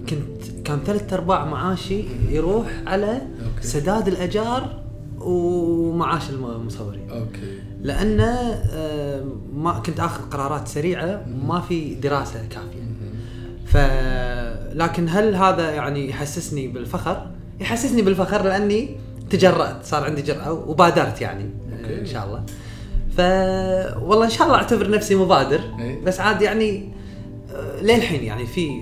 كنت 0.09 0.41
كان 0.65 0.79
ثلاث 0.85 1.13
أرباع 1.13 1.45
معاشي 1.45 2.03
يروح 2.29 2.67
على 2.87 3.11
أوكي. 3.11 3.67
سداد 3.67 4.07
الأجار 4.07 4.83
ومعاش 5.19 6.29
الم- 6.29 6.45
المصورين 6.51 7.09
أوكي 7.09 7.59
لأن 7.81 8.19
آه، 8.19 9.23
ما 9.55 9.79
كنت 9.79 9.99
آخذ 9.99 10.23
قرارات 10.29 10.67
سريعة 10.67 11.25
ما 11.47 11.61
في 11.61 11.95
دراسة 11.95 12.39
كافية 12.49 12.89
ف 13.65 13.77
لكن 14.75 15.09
هل 15.09 15.35
هذا 15.35 15.71
يعني 15.71 16.09
يحسسني 16.09 16.67
بالفخر؟ 16.67 17.31
يحسسني 17.59 18.01
بالفخر 18.01 18.43
لأني 18.43 18.95
تجرأت 19.29 19.85
صار 19.85 20.03
عندي 20.03 20.21
جرأة 20.21 20.51
وبادرت 20.51 21.21
يعني 21.21 21.49
أوكي. 21.81 21.99
إن 21.99 22.05
شاء 22.05 22.25
الله. 22.25 22.43
ف 23.17 23.19
والله 24.01 24.25
إن 24.25 24.29
شاء 24.29 24.47
الله 24.47 24.57
أعتبر 24.57 24.89
نفسي 24.89 25.15
مبادر. 25.15 25.61
بس 26.03 26.19
عاد 26.19 26.41
يعني 26.41 26.89
آه، 27.55 27.81
للحين 27.81 28.23
يعني 28.23 28.45
في 28.45 28.81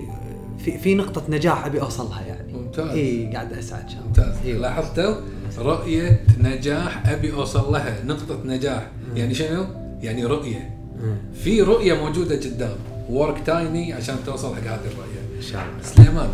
في 0.58 0.78
في 0.78 0.94
نقطة 0.94 1.22
نجاح 1.28 1.66
أبي 1.66 1.80
أوصلها 1.80 2.22
يعني. 2.22 2.52
ممتاز. 2.52 2.88
إي 2.88 3.30
قاعد 3.34 3.52
أسعى 3.52 3.82
إن 3.82 3.88
شاء 3.88 3.98
الله. 3.98 4.06
ممتاز 4.08 4.46
إيه. 4.46 4.54
لاحظتوا 4.58 5.14
رؤية 5.58 6.20
نجاح 6.38 7.08
أبي 7.08 7.32
اوصل 7.32 7.72
لها 7.72 8.04
نقطة 8.04 8.38
نجاح 8.44 8.90
يعني 9.14 9.34
شنو؟ 9.34 9.66
يعني 10.02 10.24
رؤية 10.24 10.78
مم. 11.02 11.16
في 11.34 11.62
رؤية 11.62 11.94
موجودة 12.04 12.36
قدام 12.36 12.76
ورك 13.10 13.42
تايني 13.46 13.92
عشان 13.92 14.16
توصل 14.26 14.54
حق 14.54 14.62
هذه 14.62 14.80
الرؤية 14.92 15.36
إن 15.36 15.42
شاء 15.42 15.62
الله 15.62 15.82
سليمان. 15.82 16.28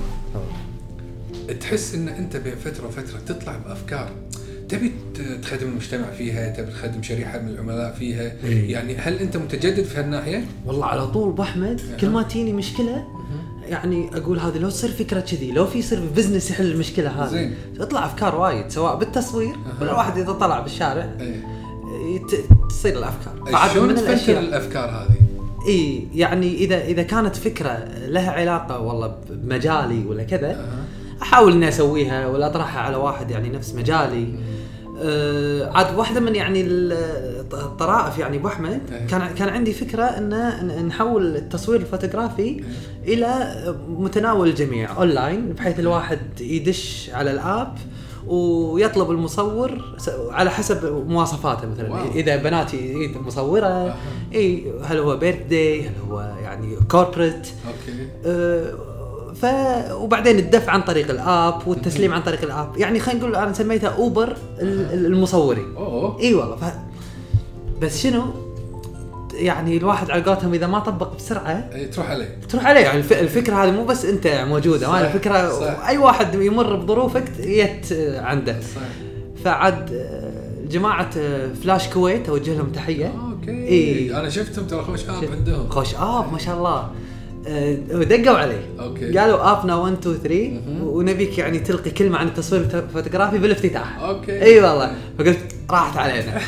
تحس 1.60 1.94
إن 1.94 2.08
أنت 2.08 2.36
بين 2.36 2.54
فتره 2.56 2.86
وفترة 2.86 3.18
تطلع 3.26 3.56
بأفكار 3.56 4.10
تبي 4.68 4.92
تخدم 5.42 5.68
المجتمع 5.68 6.10
فيها 6.10 6.50
تبي 6.50 6.70
تخدم 6.72 7.02
شريحة 7.02 7.38
من 7.38 7.48
العملاء 7.48 7.94
فيها 7.98 8.32
إيه. 8.44 8.72
يعني 8.72 8.96
هل 8.96 9.14
أنت 9.18 9.36
متجدد 9.36 9.84
في 9.84 9.98
هالناحية 10.00 10.44
والله 10.66 10.86
على 10.86 11.06
طول 11.06 11.28
أبو 11.28 11.42
أحمد 11.42 11.80
كل 12.00 12.08
ما 12.08 12.22
تجيني 12.22 12.52
مشكلة 12.52 13.04
يعني 13.68 14.10
أقول 14.16 14.38
هذه 14.38 14.58
لو 14.58 14.68
تصير 14.70 14.90
فكرة 14.90 15.20
كذي 15.20 15.52
لو 15.52 15.66
في 15.66 15.78
يصير 15.78 16.00
business 16.16 16.50
يحل 16.50 16.70
المشكلة 16.70 17.24
هذه 17.24 17.30
زين. 17.30 17.54
تطلع 17.78 18.06
أفكار 18.06 18.34
وايد 18.36 18.68
سواء 18.70 18.96
بالتصوير 18.98 19.54
أها. 19.54 19.80
ولا 19.80 19.92
واحد 19.94 20.18
إذا 20.18 20.32
طلع 20.32 20.60
بالشارع 20.60 21.08
إيه. 21.20 21.42
يت- 22.16 22.44
تصير 22.70 22.98
الأفكار 22.98 23.52
فعاد 23.52 23.70
شلون 23.70 23.88
تفلتر 23.94 24.08
الأشياء 24.12 24.40
الأفكار 24.40 24.90
هذه؟ 24.90 25.16
اي 25.68 26.08
يعني 26.14 26.54
اذا 26.54 26.84
إذا 26.84 27.02
كانت 27.02 27.36
فكرة 27.36 27.88
لها 28.08 28.30
علاقة 28.30 28.78
والله 28.80 29.14
بمجالي 29.30 30.04
ولا 30.06 30.22
كذا 30.22 30.50
أها. 30.50 30.83
أحاول 31.24 31.52
إني 31.52 31.68
أسويها 31.68 32.26
ولا 32.26 32.46
أطرحها 32.46 32.80
على 32.80 32.96
واحد 32.96 33.30
يعني 33.30 33.48
نفس 33.48 33.74
مجالي. 33.74 34.34
آه 35.02 35.70
عاد 35.70 35.94
واحدة 35.98 36.20
من 36.20 36.34
يعني 36.34 36.60
ال- 36.60 36.92
الطرائف 37.52 38.18
يعني 38.18 38.36
أبو 38.36 38.48
أحمد 38.48 38.80
إيه. 38.92 39.06
كان 39.06 39.34
كان 39.34 39.48
عندي 39.48 39.72
فكرة 39.72 40.02
إن 40.04 40.86
نحول 40.88 41.36
التصوير 41.36 41.80
الفوتوغرافي 41.80 42.62
إلى 43.06 43.54
متناول 43.88 44.48
الجميع 44.48 44.96
اونلاين 44.98 45.52
بحيث 45.52 45.80
الواحد 45.80 46.18
يدش 46.40 47.10
على 47.14 47.30
ال 47.30 47.41
app 47.41 47.74
ويطلب 48.26 49.10
المصور 49.10 49.96
على 50.30 50.50
حسب 50.50 51.04
مواصفاته 51.08 51.68
مثلا. 51.68 51.90
wow. 51.92 52.10
إذا 52.14 52.36
بنات 52.36 52.56
يبي 52.56 52.76
إيه 52.78 53.18
مصورة 53.18 53.66
أها. 53.66 53.96
اي 54.34 54.72
هل 54.84 54.98
هو 54.98 55.16
birthday 55.16 55.82
هل 55.88 55.92
هو 56.10 56.20
يعني 56.42 56.76
corporate 56.90 57.48
okay. 57.66 58.08
أه، 58.26 58.74
ف 59.40 59.46
وبعدين 59.92 60.38
الدفع 60.38 60.72
عن 60.72 60.82
طريق 60.82 61.10
ال 61.10 61.24
app 61.24 61.66
والتسليم 61.68 62.12
عن 62.12 62.22
طريق 62.22 62.42
ال 62.42 62.49
app. 62.49 62.76
يعني 62.76 63.00
خلينا 63.00 63.20
نقول 63.20 63.36
أنا 63.36 63.52
سميتها 63.52 63.88
أوبر 63.88 64.36
ال- 64.60 64.92
ال- 64.92 65.06
المصورين 65.06 65.74
أوه. 65.76 66.20
إي 66.20 66.34
والله. 66.34 66.56
ف... 66.56 66.64
بس 67.82 68.02
شنو؟ 68.02 68.24
يعني 69.34 69.76
الواحد 69.76 70.10
على 70.10 70.22
قولتهم 70.22 70.54
إذا 70.54 70.66
ما 70.66 70.78
طبق 70.78 71.16
بسرعة 71.16 71.70
تروح 71.92 72.10
عليه. 72.10 72.38
تروح 72.48 72.66
عليه. 72.66 72.80
يعني 72.80 72.98
الف- 72.98 73.12
الفكرة 73.12 73.54
هذه 73.64 73.70
مو 73.70 73.84
بس 73.84 74.04
أنت 74.04 74.26
موجودة. 74.48 74.86
صح، 74.86 74.94
الفكرة 74.94 75.50
صح. 75.60 75.86
أي 75.88 75.98
واحد 75.98 76.34
يمر 76.34 76.76
بظروفك 76.76 77.24
يت 77.38 77.86
عنده. 78.18 78.56
صح. 78.60 78.80
فعاد 79.44 79.92
أه، 79.92 80.68
جماعة 80.70 81.10
أه، 81.18 81.48
فلاش 81.64 81.88
كويت 81.88 82.28
أوجه 82.28 82.54
لهم 82.54 82.66
تحية. 82.72 83.06
أوكي. 83.30 83.50
إيه. 83.50 84.20
أنا 84.20 84.28
شفتهم 84.28 84.66
ترى 84.66 84.82
خوش 84.82 85.04
app 85.08 85.24
عندهم. 85.32 85.68
خوش 85.70 85.94
app 85.94 86.32
ما 86.32 86.38
شاء 86.38 86.56
الله. 86.56 86.70
آه، 86.76 86.90
دقوا 87.92 88.36
عليه. 88.36 88.66
أوكي. 88.80 89.18
قالوا 89.18 89.52
ابنا 89.52 89.74
1 89.74 89.92
2 89.92 90.16
3 90.22 90.50
مهم. 90.50 90.82
ونبيك 90.88 91.38
يعني 91.38 91.58
تلقي 91.58 91.90
كلمة 91.90 92.18
عن 92.18 92.26
التصوير 92.26 92.62
الفوتوغرافي 92.62 93.38
بالافتتاح. 93.38 93.98
أوكي. 93.98 94.42
إي 94.42 94.60
والله. 94.60 94.94
فقلت 95.18 95.38
راحت 95.70 95.96
علينا. 95.96 96.40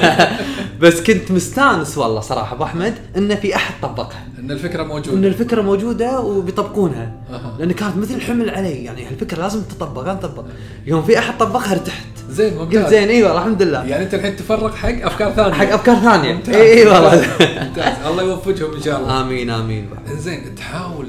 بس 0.80 1.02
كنت 1.02 1.30
مستانس 1.32 1.98
والله 1.98 2.20
صراحة 2.20 2.54
أبو 2.56 2.64
أحمد 2.64 2.94
إن 3.16 3.36
في 3.36 3.56
أحد 3.56 3.74
طبقها. 3.82 4.26
إن 4.38 4.50
الفكرة 4.50 4.82
إن 4.82 4.88
موجوده 4.88 5.28
الفكرة 5.28 5.62
موجودة 5.62 6.20
وبيطبقونها. 6.20 7.12
أها. 7.30 7.56
لأن 7.58 7.72
كانت 7.72 7.96
مثل 7.96 8.20
حمل 8.20 8.50
علي. 8.50 8.84
يعني 8.84 9.08
الفكرة 9.08 9.38
لازم 9.38 9.62
تطبق 9.62 10.02
أنا 10.02 10.14
طبق 10.14 10.44
يوم 10.86 11.02
في 11.02 11.18
أحد 11.18 11.38
طبقها 11.38 11.72
ارتحت. 11.72 12.06
زين 12.32 12.58
قلت 12.58 12.74
ممتاز. 12.76 12.90
زين 12.90 13.08
إي 13.08 13.22
والله 13.22 13.38
الحمد 13.38 13.62
لله. 13.62 13.84
يعني 13.84 14.04
أنت 14.04 14.14
الحين 14.14 14.36
تفرغ 14.36 14.72
حق 14.76 14.88
أفكار 15.06 15.32
ثانية. 15.32 15.52
حق 15.52 15.72
أفكار 15.72 15.96
ثانية. 15.96 16.42
إي 16.48 16.72
إي 16.72 16.86
والله. 16.86 17.26
ممتاز. 17.68 18.06
الله 18.06 18.22
يوفقهم 18.22 18.74
إن 18.74 18.82
شاء 18.82 19.00
الله. 19.00 19.20
آمين 19.20 19.50
آمين. 19.50 19.88
انزين 20.10 20.54
تحاول 20.54 21.06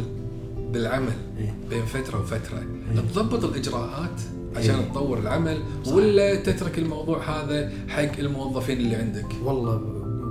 بالعمل. 0.73 1.13
بين 1.69 1.86
فترة 1.86 2.21
وفترة. 2.21 2.63
تضبط 3.13 3.43
الإجراءات 3.43 4.21
عشان 4.55 4.75
إيه. 4.75 4.91
تطور 4.91 5.19
العمل 5.19 5.57
ولا 5.88 6.36
تترك 6.36 6.77
الموضوع 6.79 7.17
هذا 7.29 7.71
حق 7.89 8.19
الموظفين 8.19 8.77
اللي 8.77 8.95
عندك؟ 8.95 9.25
والله 9.43 9.81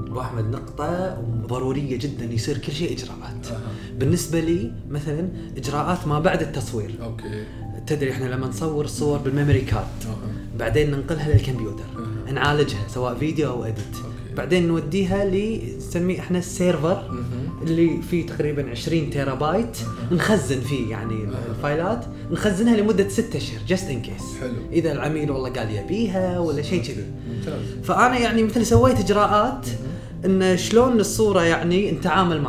أبو 0.08 0.20
أحمد 0.20 0.50
نقطة 0.50 1.18
ضرورية 1.46 1.98
جدا 1.98 2.24
يصير 2.24 2.58
كل 2.58 2.72
شيء 2.72 2.92
إجراءات. 2.92 3.46
أها. 3.46 3.60
بالنسبة 3.98 4.40
لي 4.40 4.72
مثلا 4.90 5.28
إجراءات 5.56 6.06
ما 6.06 6.20
بعد 6.20 6.42
التصوير. 6.42 6.90
أوكي. 7.02 7.44
تدري 7.86 8.10
إحنا 8.10 8.24
لما 8.24 8.46
نصور 8.46 8.84
الصور 8.84 9.18
بال 9.18 9.29
memory 9.29 9.60
card 9.60 9.86
أها. 10.06 10.16
بعدين 10.62 10.90
ننقلها 10.90 11.32
للكمبيوتر. 11.34 11.84
نعالجها 12.34 12.88
سواء 12.88 13.14
فيديو 13.14 13.50
أو 13.50 13.64
edit. 13.64 13.96
بعدين 14.36 14.68
نوديها 14.68 15.24
لنسميه 15.24 16.20
إحنا 16.20 16.38
ال 16.38 16.46
server. 16.46 17.02
اللي 17.62 18.02
فيه 18.10 18.26
تقريبا 18.26 18.70
20 18.70 19.10
تيرا 19.10 19.34
بايت. 19.34 19.76
نخزن 20.12 20.60
فيه 20.60 20.90
يعني. 20.90 21.14
ال 21.50 21.58
files 21.58 21.97
ات 21.97 22.04
نخزنها 22.30 22.76
لمدة 22.76 23.08
6 23.08 23.36
أشهر 23.36 23.60
just 23.68 23.90
in 23.90 24.02
case. 24.02 24.22
حلو. 24.40 24.50
إذا 24.72 24.92
العميل 24.92 25.30
والله 25.30 25.50
قال 25.50 25.70
يبيها 25.74 26.38
ولا 26.38 26.62
شيء 26.62 26.82
كذي. 26.82 27.04
فأنا 27.82 28.18
يعني 28.18 28.42
مثل 28.42 28.66
سويت 28.66 29.00
إجراءات 29.00 29.66
إن 30.24 30.56
شلون 30.56 31.00
الصورة 31.00 31.42
يعني 31.42 31.90
نتعامل 31.92 32.42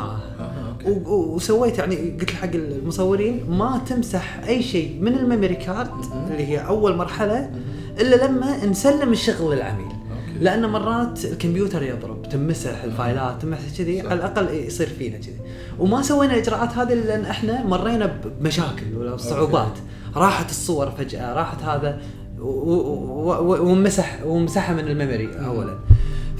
و- 0.86 1.36
وسويت 1.36 1.78
يعني 1.78 1.95
قلت 1.95 2.30
حق 2.32 2.49
المصورين 2.54 3.45
ما 3.49 3.82
تمسح 3.88 4.39
أي 4.47 4.63
شيء 4.63 4.97
من 5.02 5.13
ال 5.17 5.23
memory 5.23 5.56
card. 5.56 5.89
اللي 6.32 6.47
هي 6.47 6.58
أول 6.58 6.95
مرحلة 6.97 7.52
إلا 7.99 8.25
لما 8.27 8.65
نسلم 8.65 9.12
الشغل 9.12 9.56
للعميل 9.56 9.86
okay. 9.86 10.39
لأن 10.43 10.65
مرات 10.69 11.25
الكمبيوتر 11.25 11.84
يضرب 11.84 12.29
تمسح 12.29 12.84
ال 12.84 12.92
files 12.92 13.33
ات 13.33 13.41
تمسح 13.41 13.77
كذي. 13.77 14.01
على 14.01 14.13
الأقل 14.13 14.53
يصير 14.53 14.88
فينا 14.88 15.17
كذي. 15.17 15.39
وما 15.79 16.01
سوينا 16.01 16.34
الاجراءات 16.34 16.77
هذه 16.77 16.93
لأن 16.93 17.25
إحنا 17.25 17.63
مرينا 17.63 18.19
بمشاكل 18.39 18.97
ولا 18.97 19.15
بصعوبات 19.15 19.73
راحت 20.15 20.49
الصور 20.49 20.91
فجأة 20.91 21.34
راحت 21.34 21.63
هذا 21.63 22.01
ومسح 22.39 24.19
ومسحها 24.25 24.73
من 24.75 24.88
ال 24.88 24.93
memory 24.93 25.29
اولا. 25.45 25.79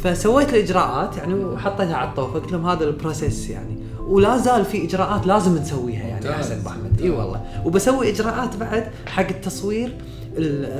فسويت 0.04 0.50
الإجراءات 0.54 1.18
يعني 1.18 1.34
وحطيتها 1.34 1.96
على 1.96 2.10
الطوفه 2.10 2.40
قلت 2.40 2.52
لهم 2.52 2.68
هذا 2.68 2.84
ال 2.84 2.92
process 2.92 3.50
يعني. 3.50 3.78
ولا 4.08 4.38
زال 4.38 4.66
في 4.66 4.86
إجراءات 4.86 5.28
لازم 5.28 5.58
نسويها 5.58 6.04
يعني 6.04 6.26
ممتاز. 6.26 6.46
حسن 6.46 6.60
ابو 6.60 6.70
احمد 6.70 7.02
إي 7.02 7.10
والله. 7.10 7.42
وبسوي 7.66 8.10
إجراءات 8.10 8.58
بعد 8.58 8.88
حق 9.06 9.28
التصوير. 9.28 9.88
ال- 9.88 10.23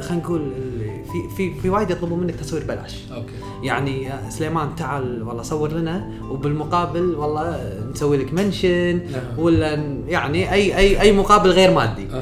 خلينا 0.02 0.24
نقول 0.24 0.52
في 1.12 1.36
في 1.38 1.62
في 1.62 1.70
وايد 1.70 1.90
يطلبون 1.92 2.20
منك 2.20 2.36
تصوير 2.36 2.64
بلاش 2.64 2.96
okay. 3.16 3.34
يعني 3.64 4.04
يا 4.04 4.30
سليمان 4.30 4.76
تعال 4.76 5.24
والله 5.24 5.44
صور 5.44 5.72
لنا 5.72 6.10
وبالمقابل 6.30 7.16
والله 7.16 7.74
نسوي 7.92 8.18
لك 8.18 8.34
mention 8.34 9.00
نعم. 9.12 9.40
ولا 9.40 9.74
يعني 10.08 10.54
اي 10.54 10.78
اي 10.78 11.02
أي 11.02 11.12
مقابل 11.12 11.50
غير 11.50 11.72
مادي. 11.72 12.08
أها. 12.14 12.22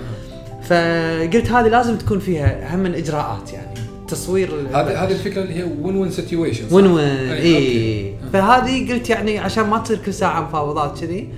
فقلت 0.61 1.51
هذه 1.51 1.67
لازم 1.67 1.97
تكون 1.97 2.19
فيها 2.19 2.75
هم 2.75 2.79
من 2.79 2.95
إجراءات 2.95 3.53
يعني 3.53 3.79
تصوير 4.07 4.49
هذه 4.69 5.03
هذه 5.03 5.11
الفكرة 5.11 5.41
اللي 5.41 5.53
هي 5.53 5.63
win-win 5.81 6.11
situation 6.11 6.65
win-win 6.71 7.29
إي. 7.29 8.15
فهذه 8.33 8.93
قلت 8.93 9.09
يعني 9.09 9.39
عشان 9.39 9.67
ما 9.67 9.77
تصير 9.77 9.97
كل 10.05 10.13
ساعة 10.13 10.41
مفاوضات 10.41 10.99
كذي. 10.99 11.29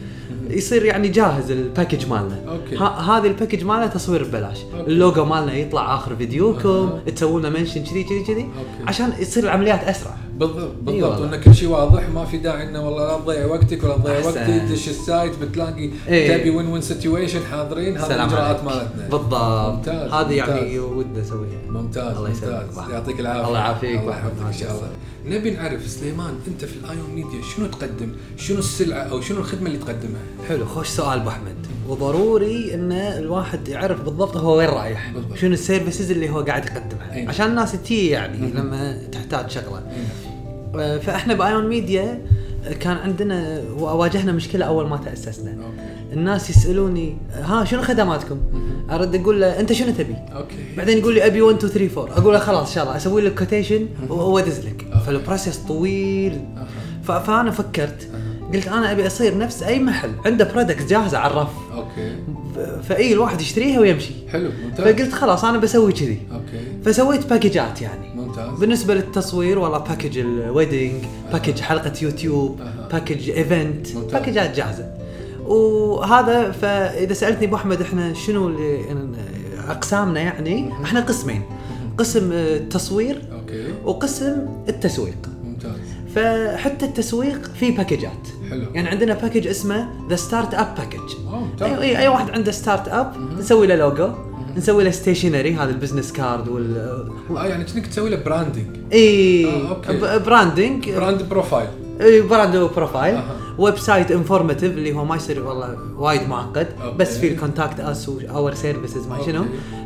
يصير 0.57 0.85
يعني 0.85 1.07
جاهز 1.07 1.51
ال 1.51 1.58
package 1.58 2.07
مالنا 2.09 2.39
okay. 2.47 2.75
ه- 2.77 2.99
هذه 3.17 3.27
ال 3.27 3.32
package 3.32 3.63
مالنا 3.63 3.87
تصوير 3.87 4.23
ببلاش 4.23 4.57
okay. 4.79 4.91
اللوجو 4.91 5.25
مالنا 5.25 5.53
يطلع 5.53 5.95
آخر 5.95 6.15
فيديوكم. 6.15 6.89
تسوون 7.15 7.41
لنا 7.45 7.49
mention 7.59 7.83
كذي 7.83 8.03
كذي 8.03 8.23
كذي. 8.23 8.45
عشان 8.87 9.13
يصير 9.19 9.43
العمليات 9.43 9.83
أسرع 9.83 10.15
بالضبط 10.37 10.71
بالضبط. 10.81 11.19
وان 11.19 11.41
كل 11.41 11.55
شيء 11.55 11.69
واضح 11.69 12.09
ما 12.09 12.25
في 12.25 12.37
داعي 12.37 12.69
إنه 12.69 12.85
والله 12.85 13.07
لا 13.07 13.17
تضيع 13.17 13.45
وقتك 13.45 13.83
ولا 13.83 13.97
تضيع. 13.97 14.25
وقتي 14.25 14.59
تدش 14.59 14.89
ال 14.89 14.99
site 14.99 15.39
بتلاقي 15.39 15.89
إيه. 16.07 16.37
تبي 16.37 16.49
win-win 16.49 16.81
situation 16.81 17.39
حاضرين 17.51 17.97
هذه 17.97 18.15
الاجراءات. 18.15 18.63
مالتنا 18.63 19.07
بالضبط 19.11 19.73
ممتاز، 19.75 20.11
هذه 20.11 20.33
يعني. 20.33 20.79
ودنا 20.79 21.21
نسويها 21.21 21.61
ممتاز 21.69 22.17
الله 22.17 22.29
يسلمك 22.29 22.65
ممتاز. 22.69 22.91
يعطيك 22.91 23.19
العافية 23.19 23.47
الله 23.47 23.59
يعافيك 23.59 23.99
الله. 23.99 24.11
يحفظك 24.11 24.45
إن 24.47 24.53
شاء 24.53 24.71
الله 24.71 24.87
نبي 25.37 25.51
نعرف 25.51 25.87
سليمان 25.87 26.33
أنت 26.47 26.65
في 26.65 26.75
الايون 26.75 27.09
ميديا 27.15 27.41
شنو 27.55 27.65
تقدم؟ 27.65 28.11
شنو 28.37 28.59
السلعة 28.59 29.01
أو 29.01 29.21
شنو 29.21 29.39
الخدمة 29.39 29.67
اللي 29.67 29.77
تقدمها؟ 29.77 30.21
حلو 30.47 30.65
خوش 30.65 30.87
سؤال 30.87 31.19
أبو 31.19 31.29
أحمد 31.29 31.55
وضروري 31.89 32.73
إن 32.73 32.91
الواحد 32.91 33.67
يعرف 33.67 34.01
بالضبط 34.01 34.37
هو 34.37 34.57
وين 34.57 34.69
رايح 34.69 35.11
بالضبط. 35.11 35.37
شنو 35.37 35.53
ال 35.53 35.60
services 35.60 36.11
اللي 36.11 36.29
هو 36.29 36.41
قاعد 36.41 36.65
يقدمها 36.65 37.13
أي. 37.13 37.27
عشان 37.27 37.45
الناس 37.45 37.71
تجي 37.71 38.09
يعني. 38.09 38.51
لما 38.51 39.07
تحتاج 39.11 39.49
شغلة 39.49 39.77
آه، 39.77 40.32
فإحنا 40.73 41.33
بآيون 41.33 41.67
ميديا 41.67 42.21
آه، 42.67 42.73
كان 42.73 42.97
عندنا 42.97 43.61
واجهنا 43.77 44.31
مشكلة 44.31 44.65
أول 44.65 44.87
ما 44.87 44.97
تأسسنا. 44.97 45.51
okay. 45.51 46.13
الناس 46.13 46.49
يسألوني 46.49 47.17
ها 47.43 47.65
شنو 47.65 47.81
خدماتكم؟ 47.81 48.37
أرد 48.91 49.15
أقول 49.15 49.41
له 49.41 49.59
أنت 49.59 49.73
شنو 49.73 49.91
تبي؟ 49.91 50.15
okay. 50.35 50.55
بعدين 50.77 50.97
يقول 50.97 51.13
لي 51.13 51.25
أبي 51.25 51.41
1 51.41 51.57
2 51.57 51.73
3 51.73 52.01
4 52.01 52.17
أقول 52.17 52.33
له 52.33 52.39
خلاص 52.39 52.67
إن 52.69 52.75
شاء 52.75 52.83
الله. 52.83 52.97
أسوي 52.97 53.21
لك 53.21 53.39
quotation 53.39 53.87
وأدز 54.09 54.59
لك. 54.59 54.85
okay. 54.93 55.05
فال 55.05 55.17
process 55.17 55.57
طويل. 55.57 56.41
ف- 57.03 57.11
فأنا 57.11 57.51
فكرت. 57.51 58.07
قلت 58.53 58.67
أنا 58.67 58.91
أبي 58.91 59.07
أصير 59.07 59.37
نفس 59.37 59.63
أي 59.63 59.79
محل. 59.79 60.11
عنده 60.25 60.51
product 60.53 60.89
جاهزة 60.89 61.17
على 61.17 61.31
الرف. 61.33 61.49
okay. 61.73 62.15
فإي 62.83 63.13
الواحد 63.13 63.41
يشتريها 63.41 63.79
ويمشي. 63.79 64.13
حلو 64.29 64.49
ممتاز. 64.65 64.85
فقلت 64.95 65.13
خلاص 65.13 65.45
أنا 65.45 65.57
بسوي 65.57 65.91
كذي. 65.91 66.19
أوكي. 66.33 66.83
فسويت 66.85 67.29
package 67.29 67.75
ات 67.75 67.81
يعني. 67.81 68.12
ممتاز. 68.37 68.59
بالنسبة 68.59 68.93
للتصوير 68.93 69.59
والله 69.59 69.77
package 69.77 70.17
ال 70.17 70.28
wedding 70.28 71.03
package 71.31 71.59
حلقة 71.59 71.93
يوتيوب. 72.01 72.59
package 72.91 73.29
event. 73.29 73.87
package 74.11 74.50
ات 74.50 74.55
جاهزة. 74.55 74.93
وهذا 75.45 76.51
فإذا 76.51 77.13
سألتني 77.13 77.47
أبو 77.47 77.55
أحمد 77.55 77.81
إحنا 77.81 78.13
شنو 78.13 78.47
اللي 78.47 78.85
أقسامنا 79.67 80.19
يعني 80.19 80.73
إحنا 80.83 80.99
قسمين. 80.99 81.41
قسم 81.97 82.31
آه، 82.31 82.57
التصوير 82.57 83.21
okay. 83.33 83.73
وقسم 83.85 84.45
التسويق. 84.69 85.29
ممتاز. 85.43 85.71
فحتى 86.15 86.85
التسويق 86.85 87.51
فيه 87.59 87.77
package 87.77 88.21
ات 88.21 88.27
حلو. 88.49 88.65
يعني 88.73 88.89
عندنا 88.89 89.13
package 89.13 89.47
اسمه 89.47 89.89
the 90.09 90.15
startup 90.15 90.75
package 90.77 90.99
اي 91.61 92.07
واحد 92.07 92.29
عنده 92.29 92.51
startup 92.51 93.13
نسوي 93.39 93.67
له 93.67 93.75
لوجو 93.75 94.09
نسوي 94.57 94.83
له 94.83 94.91
stationery 94.91 95.53
هذا 95.55 95.69
ال 95.69 95.74
business 95.74 96.11
card 96.11 96.47
وال 96.47 96.77
آه 97.37 97.45
يعني 97.45 97.63
كأنك 97.63 97.87
تسوي 97.87 98.09
له 98.09 98.17
branding 98.17 98.65
إي 98.93 99.45
آه، 99.45 100.17
branding 100.17 100.89
brand 100.89 101.29
profile 101.29 101.67
إي 102.01 102.21
brand 102.21 102.55
profile 102.55 103.15
أها. 103.15 103.37
website 103.57 104.11
informative 104.11 104.71
اللي 104.71 104.93
هو 104.93 105.05
ما 105.05 105.15
يصير 105.15 105.43
والله 105.43 105.77
وايد 105.97 106.29
معقد 106.29 106.67
okay. 106.83 106.97
بس 106.97 107.17
في 107.17 107.27
ال 107.27 107.34
contact 107.34 107.79
us 107.79 108.09
our 108.29 108.53
services 108.53 109.07
ما 109.07 109.17
شنو. 109.25 109.45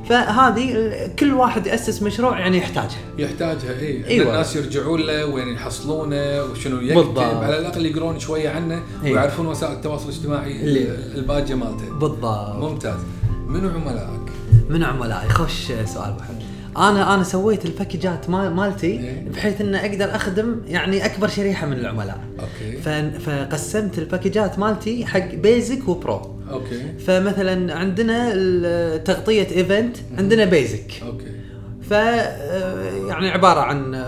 فهذه 0.10 0.92
كل 1.20 1.34
واحد 1.34 1.68
يأسس 1.68 2.02
مشروع 2.02 2.40
يعني 2.40 2.58
يحتاجها 2.58 2.98
يحتاجها 3.18 3.80
إي 3.80 4.08
أيوة. 4.08 4.28
الناس 4.28 4.56
يرجعون 4.56 5.02
له 5.02 5.26
وين 5.26 5.48
يحصلونه 5.48 6.44
وشنو 6.44 6.82
يكتب 6.82 6.96
بالضبط. 6.96 7.20
على 7.20 7.60
الأقل 7.60 7.86
يقرون 7.86 8.20
شوية 8.20 8.50
عنه 8.50 8.82
أيوة. 9.04 9.18
ويعرفون 9.18 9.48
وسائل 9.48 9.74
التواصل 9.74 10.10
الاجتماعي 10.10 10.62
الباجيه 11.16 11.56
مالته 11.56 11.94
بالضبط 12.00 12.56
ممتاز 12.56 13.00
منو 13.48 13.70
عملائك؟ 13.70 14.27
من 14.70 14.84
عملائي 14.84 15.30
خوش 15.30 15.72
سؤال 15.86 16.10
ابو 16.10 16.22
حمد 16.22 16.42
أنا 16.78 17.14
أنا 17.14 17.24
سويت 17.24 17.66
ال 17.66 17.73
package 17.73 18.23
ات 18.23 18.30
مال 18.30 18.54
مالتي 18.54 18.88
إيه. 18.88 19.30
بحيث 19.30 19.62
ان 19.62 19.76
أقدر 19.76 20.16
أخدم 20.16 20.62
يعني 20.68 21.06
أكبر 21.06 21.28
شريحة 21.28 21.68
من 21.68 21.74
العملاء. 21.74 22.20
okay. 22.40 22.78
فقسمت 23.20 23.98
ال 23.98 24.05
package 24.05 24.53
ات 24.53 24.60
مالتي 24.60 25.06
حق 25.06 25.36
basic 25.36 25.88
و 25.88 26.01
pro 26.01 26.40
okay. 26.52 26.98
فمثلا 27.00 27.76
عندنا 27.76 28.30
تغطية 28.98 29.48
event 29.52 29.98
عندنا 30.18 30.46
basic 30.46 30.92
okay. 31.06 31.32
ف 31.90 31.92
يعني 33.08 33.30
عبارة 33.30 33.60
عن 33.60 34.06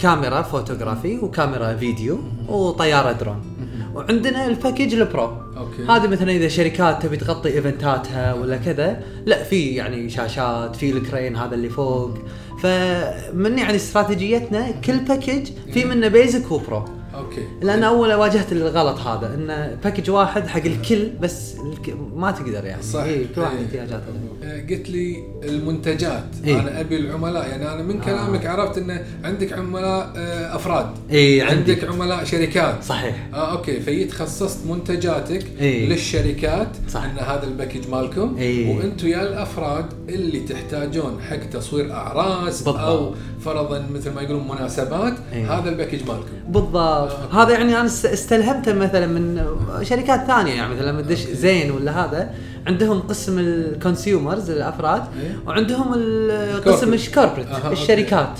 كاميرا 0.00 0.42
فوتوغرافي 0.42 1.18
وكاميرا 1.18 1.76
فيديو 1.76 2.18
وطيارة 2.48 3.12
درون 3.12 3.53
وعندنا 3.94 4.46
ال 4.46 4.52
package 4.52 4.94
ال 4.94 5.00
pro. 5.00 5.24
okay. 5.56 5.84
هذه 5.88 6.08
مثلا 6.08 6.32
إذا 6.32 6.48
شركات 6.48 7.02
تبي 7.02 7.16
تغطي 7.16 7.48
event 7.48 8.09
اتها 8.09 8.34
ولا 8.34 8.56
كذا 8.56 9.02
لا 9.26 9.42
في 9.42 9.74
يعني 9.74 10.10
شاشات 10.10 10.76
في 10.76 10.90
ال 10.90 10.98
crane 10.98 11.36
هذا 11.36 11.54
اللي 11.54 11.68
فوق. 11.68 12.18
فمن 12.62 13.58
يعني 13.58 13.76
استراتيجيتنا 13.76 14.70
كل 14.70 14.98
package 14.98 15.50
في 15.72 15.84
منه 15.84 16.08
basic 16.08 16.52
و 16.52 16.60
pro 16.60 16.84
okay. 17.16 17.48
لأن 17.62 17.84
أول 17.84 18.14
واجهت 18.14 18.52
الغلط 18.52 18.98
هذا 18.98 19.34
إن 19.34 19.76
package 19.84 20.10
واحد 20.10 20.46
حق 20.46 20.64
الكل 20.64 21.10
بس 21.20 21.54
الك... 21.54 21.96
ما 22.14 22.30
تقدر 22.30 22.64
يعني. 22.64 22.82
صح. 22.82 23.02
إيه 23.02 23.26
كل 23.34 23.40
واحد 23.40 23.56
إيه. 23.56 23.64
احتياجاته 23.64 24.04
آه، 24.44 24.60
قلت 24.60 24.90
لي 24.90 25.16
المنتجات. 25.44 26.24
إيه. 26.44 26.60
أنا 26.60 26.80
أبي 26.80 26.96
العملاء 26.96 27.48
يعني 27.48 27.72
أنا 27.72 27.82
من 27.82 28.00
كلامك 28.00 28.46
عرفت 28.46 28.78
إن 28.78 29.00
عندك 29.24 29.52
عملاء 29.52 30.12
آه، 30.16 30.56
أفراد. 30.56 30.86
اي 31.12 31.42
عندي. 31.42 31.72
عندك 31.72 31.84
عملاء 31.84 32.24
شركات. 32.24 32.84
صحيح. 32.84 33.28
آه 33.34 33.52
okay. 33.52 33.80
فهي 33.80 34.08
خصصت 34.10 34.66
منتجاتك 34.66 35.46
إيه. 35.60 35.88
للشركات. 35.88 36.68
صح. 36.88 37.04
إن 37.04 37.18
هذا 37.18 37.44
ال 37.44 37.49
package 37.49 37.88
مالكم. 37.88 38.36
إيه. 38.38 38.76
وأنتم 38.76 39.08
يا 39.08 39.22
الأفراد 39.22 39.86
اللي 40.08 40.40
تحتاجون 40.40 41.20
حق 41.30 41.36
تصوير 41.36 41.92
أعراس 41.92 42.62
بالضبط. 42.62 42.78
أو 42.78 43.14
فرضا 43.44 43.86
مثل 43.94 44.10
ما 44.14 44.22
يقولون 44.22 44.48
مناسبات 44.48 45.14
إيه. 45.32 45.58
هذا 45.58 45.68
ال 45.70 45.73
package 45.73 45.98
مالكم. 46.08 46.24
بالضبط. 46.48 47.03
هذا 47.32 47.50
يعني 47.52 47.76
أنا 47.80 47.86
است- 47.86 48.06
استلهمته 48.06 48.72
مثلا 48.74 49.06
من 49.06 49.44
شركات 49.82 50.26
ثانية 50.26 50.52
يعني 50.54 50.74
مثلا 50.74 50.90
لما 50.90 51.02
تدش. 51.02 51.18
Zain 51.20 51.70
ولا 51.70 52.04
هذا 52.04 52.30
عندهم 52.66 53.00
قسم 53.00 53.38
ال 53.38 53.49
consumers 53.49 54.50
الأفراد 54.50 55.02
إيه. 55.22 55.36
وعندهم 55.46 55.92
قسم. 56.66 56.92
ال 56.94 56.99
corporate. 56.99 57.46
الشركات 57.72 58.38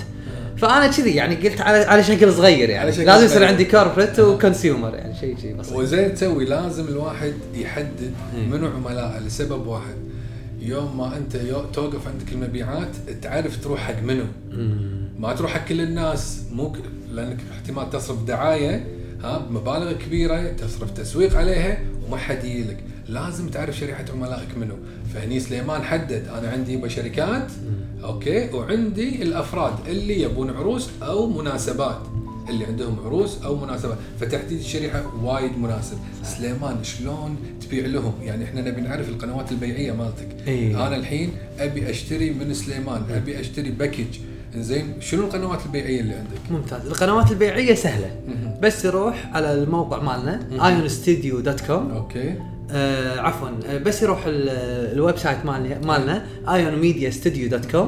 فأنا 0.57 0.87
كذي 0.87 1.11
يعني 1.15 1.35
قلت 1.35 1.61
على 1.61 1.77
على 1.77 2.03
شكل 2.03 2.33
صغير 2.33 2.69
يعني 2.69 2.91
شكل 2.91 3.05
لازم 3.05 3.25
يصير. 3.25 3.43
عندي 3.45 3.65
corporate 3.65 4.19
و 4.19 4.27
consumer 4.27 4.95
يعني 4.95 5.15
شيء 5.19 5.37
شيء 5.41 5.55
بسيط 5.55 5.73
وزين 5.77 6.13
تسوي 6.13 6.45
لازم 6.45 6.87
الواحد 6.87 7.33
يحدد 7.53 8.13
إيه. 8.37 8.47
منو 8.47 8.67
عملائه 8.67 9.19
لسبب 9.19 9.67
واحد 9.67 9.95
يوم 10.61 10.97
ما 10.97 11.17
أنت 11.17 11.37
توقف 11.73 12.07
عندك 12.07 12.33
المبيعات 12.33 12.87
تعرف 13.21 13.63
تروح 13.63 13.79
حق 13.79 14.03
منو. 14.03 14.23
ما 15.19 15.33
تروح 15.33 15.53
حق 15.53 15.65
كل 15.67 15.81
الناس 15.81 16.39
مو 16.51 16.75
لأنك 17.15 17.37
احتمال 17.51 17.89
تصرف 17.89 18.23
دعاية 18.23 18.87
ها 19.23 19.37
بمبالغ 19.37 19.93
كبيرة 19.93 20.51
تصرف 20.51 20.91
تسويق 20.91 21.37
عليها 21.37 21.79
وما 22.07 22.17
حد 22.17 22.43
يجيلك. 22.43 22.77
لازم 23.07 23.49
تعرف 23.49 23.77
شريحة 23.77 24.05
عملائك 24.13 24.57
منو. 24.57 24.75
فهني 25.13 25.39
سليمان 25.39 25.83
حدد 25.83 26.27
أنا 26.37 26.49
عندي 26.49 26.89
شركات 26.89 27.51
okay 28.03 28.49
وعندي 28.49 29.21
الأفراد 29.21 29.73
اللي 29.87 30.21
يبون 30.21 30.49
عروس 30.49 30.89
أو 31.03 31.29
مناسبات. 31.29 31.99
اللي 32.49 32.65
عندهم 32.65 32.99
عروس 33.05 33.43
أو 33.43 33.55
مناسبات. 33.55 33.97
فتحديد 34.19 34.59
الشريحة 34.59 35.23
وايد 35.23 35.57
مناسب. 35.57 35.97
سليمان 36.23 36.83
شلون 36.83 37.37
تبيع 37.61 37.85
لهم؟ 37.85 38.13
يعني 38.23 38.43
إحنا 38.43 38.61
نبي 38.61 38.81
نعرف 38.81 39.09
القنوات 39.09 39.51
البيعية 39.51 39.91
مالتك. 39.91 40.47
إيه. 40.47 40.87
أنا 40.87 40.95
الحين 40.95 41.31
أبي 41.59 41.89
أشتري 41.89 42.29
من 42.29 42.53
سليمان 42.53 43.01
أبي 43.09 43.39
أشتري 43.39 43.69
package. 43.69 44.17
زين 44.61 44.93
شنو 45.01 45.23
القنوات 45.23 45.65
البيعية 45.65 46.01
اللي 46.01 46.13
عندك؟ 46.13 46.51
ممتاز. 46.51 46.85
القنوات 46.87 47.31
البيعية 47.31 47.75
سهلة. 47.75 48.11
مهم. 48.27 48.53
بس 48.61 48.85
يروح 48.85 49.29
على 49.33 49.53
الموقع 49.53 50.01
مالنا 50.01 50.39
مهم. 50.51 50.87
ionstudio.com 50.87 51.71
okay. 51.71 52.35
آه 52.71 53.19
عفوا 53.19 53.49
آه 53.67 53.77
بس 53.77 54.01
يروح 54.03 54.25
ال- 54.25 54.49
ال 54.93 55.17
website 55.17 55.45
مالنا 55.45 55.79
مالنا 55.79 56.25
ionmediastudio.com 56.45 57.87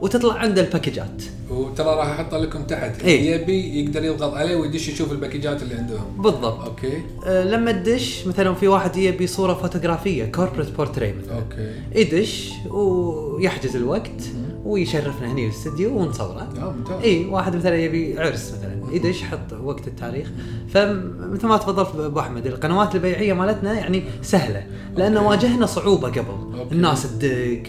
وتطلع 0.00 0.34
عنده 0.34 0.62
ال 0.62 0.68
packages. 0.68 1.22
وترى 1.50 1.86
راح 1.86 2.06
أحط 2.06 2.34
لكم 2.34 2.62
تحت. 2.62 3.02
إيه. 3.02 3.18
اللي 3.18 3.42
يبي 3.42 3.80
يقدر 3.80 4.04
يضغط 4.04 4.34
عليه 4.34 4.56
ويدش 4.56 4.88
يشوف 4.88 5.12
ال 5.12 5.18
packages 5.18 5.62
اللي 5.62 5.74
عندهم. 5.74 6.04
بالضبط. 6.18 6.64
okay. 6.64 7.02
آه 7.26 7.44
لما 7.44 7.72
تدش 7.72 8.26
مثلا 8.26 8.54
في 8.54 8.68
واحد 8.68 8.96
يبي 8.96 9.26
صورة 9.26 9.54
فوتوغرافية 9.54 10.24
corporate 10.24 10.70
portrait 10.76 11.12
مثلا. 11.12 11.34
okay. 11.34 11.72
يدش 12.00 12.50
ويحجز 12.70 13.76
الوقت 13.76 14.22
ويشرفنا 14.64 15.32
هني 15.32 15.44
الاستديو 15.46 15.98
ونصوره. 15.98 16.48
آه 16.62 16.72
ممتاز. 16.72 17.02
اي 17.02 17.24
واحد 17.24 17.56
مثلا 17.56 17.76
يبي 17.76 18.18
عرس 18.18 18.52
مثلا. 18.52 18.94
يدش 18.94 19.22
حط 19.22 19.52
وقت 19.64 19.88
التاريخ. 19.88 20.28
فمثل 20.68 21.46
ما 21.46 21.56
تفضلت 21.56 21.88
أبو 21.96 22.20
أحمد 22.20 22.46
القنوات 22.46 22.94
البيعية 22.94 23.32
مالتنا 23.32 23.72
يعني 23.72 24.02
سهلة 24.22 24.66
لأن 24.96 25.16
okay. 25.16 25.28
واجهنا 25.28 25.66
صعوبة 25.66 26.08
قبل. 26.08 26.58
okay. 26.58 26.74
الناس 26.74 27.18
تدق 27.18 27.62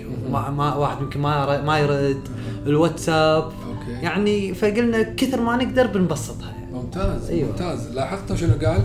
واحد 0.58 1.02
يمكن 1.02 1.20
ما 1.20 1.62
ما 1.62 1.80
يرد. 1.80 2.22
الواتساب 2.65 3.52
okay. 3.82 3.92
يعني 3.91 4.54
فقلنا 4.54 5.04
كثر 5.04 5.41
ما 5.41 5.56
نقدر 5.56 5.88
بنبسطها 5.88 6.52
يعني. 6.52 6.74
ممتاز 6.74 7.30
أيوة. 7.30 7.50
ممتاز. 7.50 7.88
لاحظت 7.88 8.36
شنو 8.36 8.54
قال؟ 8.65 8.82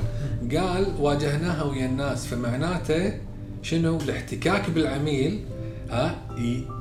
قال 0.56 0.86
واجهناها 1.00 1.62
ويا 1.62 1.86
الناس 1.86 2.26
فمعناته 2.26 3.12
شنو؟ 3.62 3.96
الاحتكاك 3.96 4.70
بالعميل 4.70 5.40
ها 5.90 6.14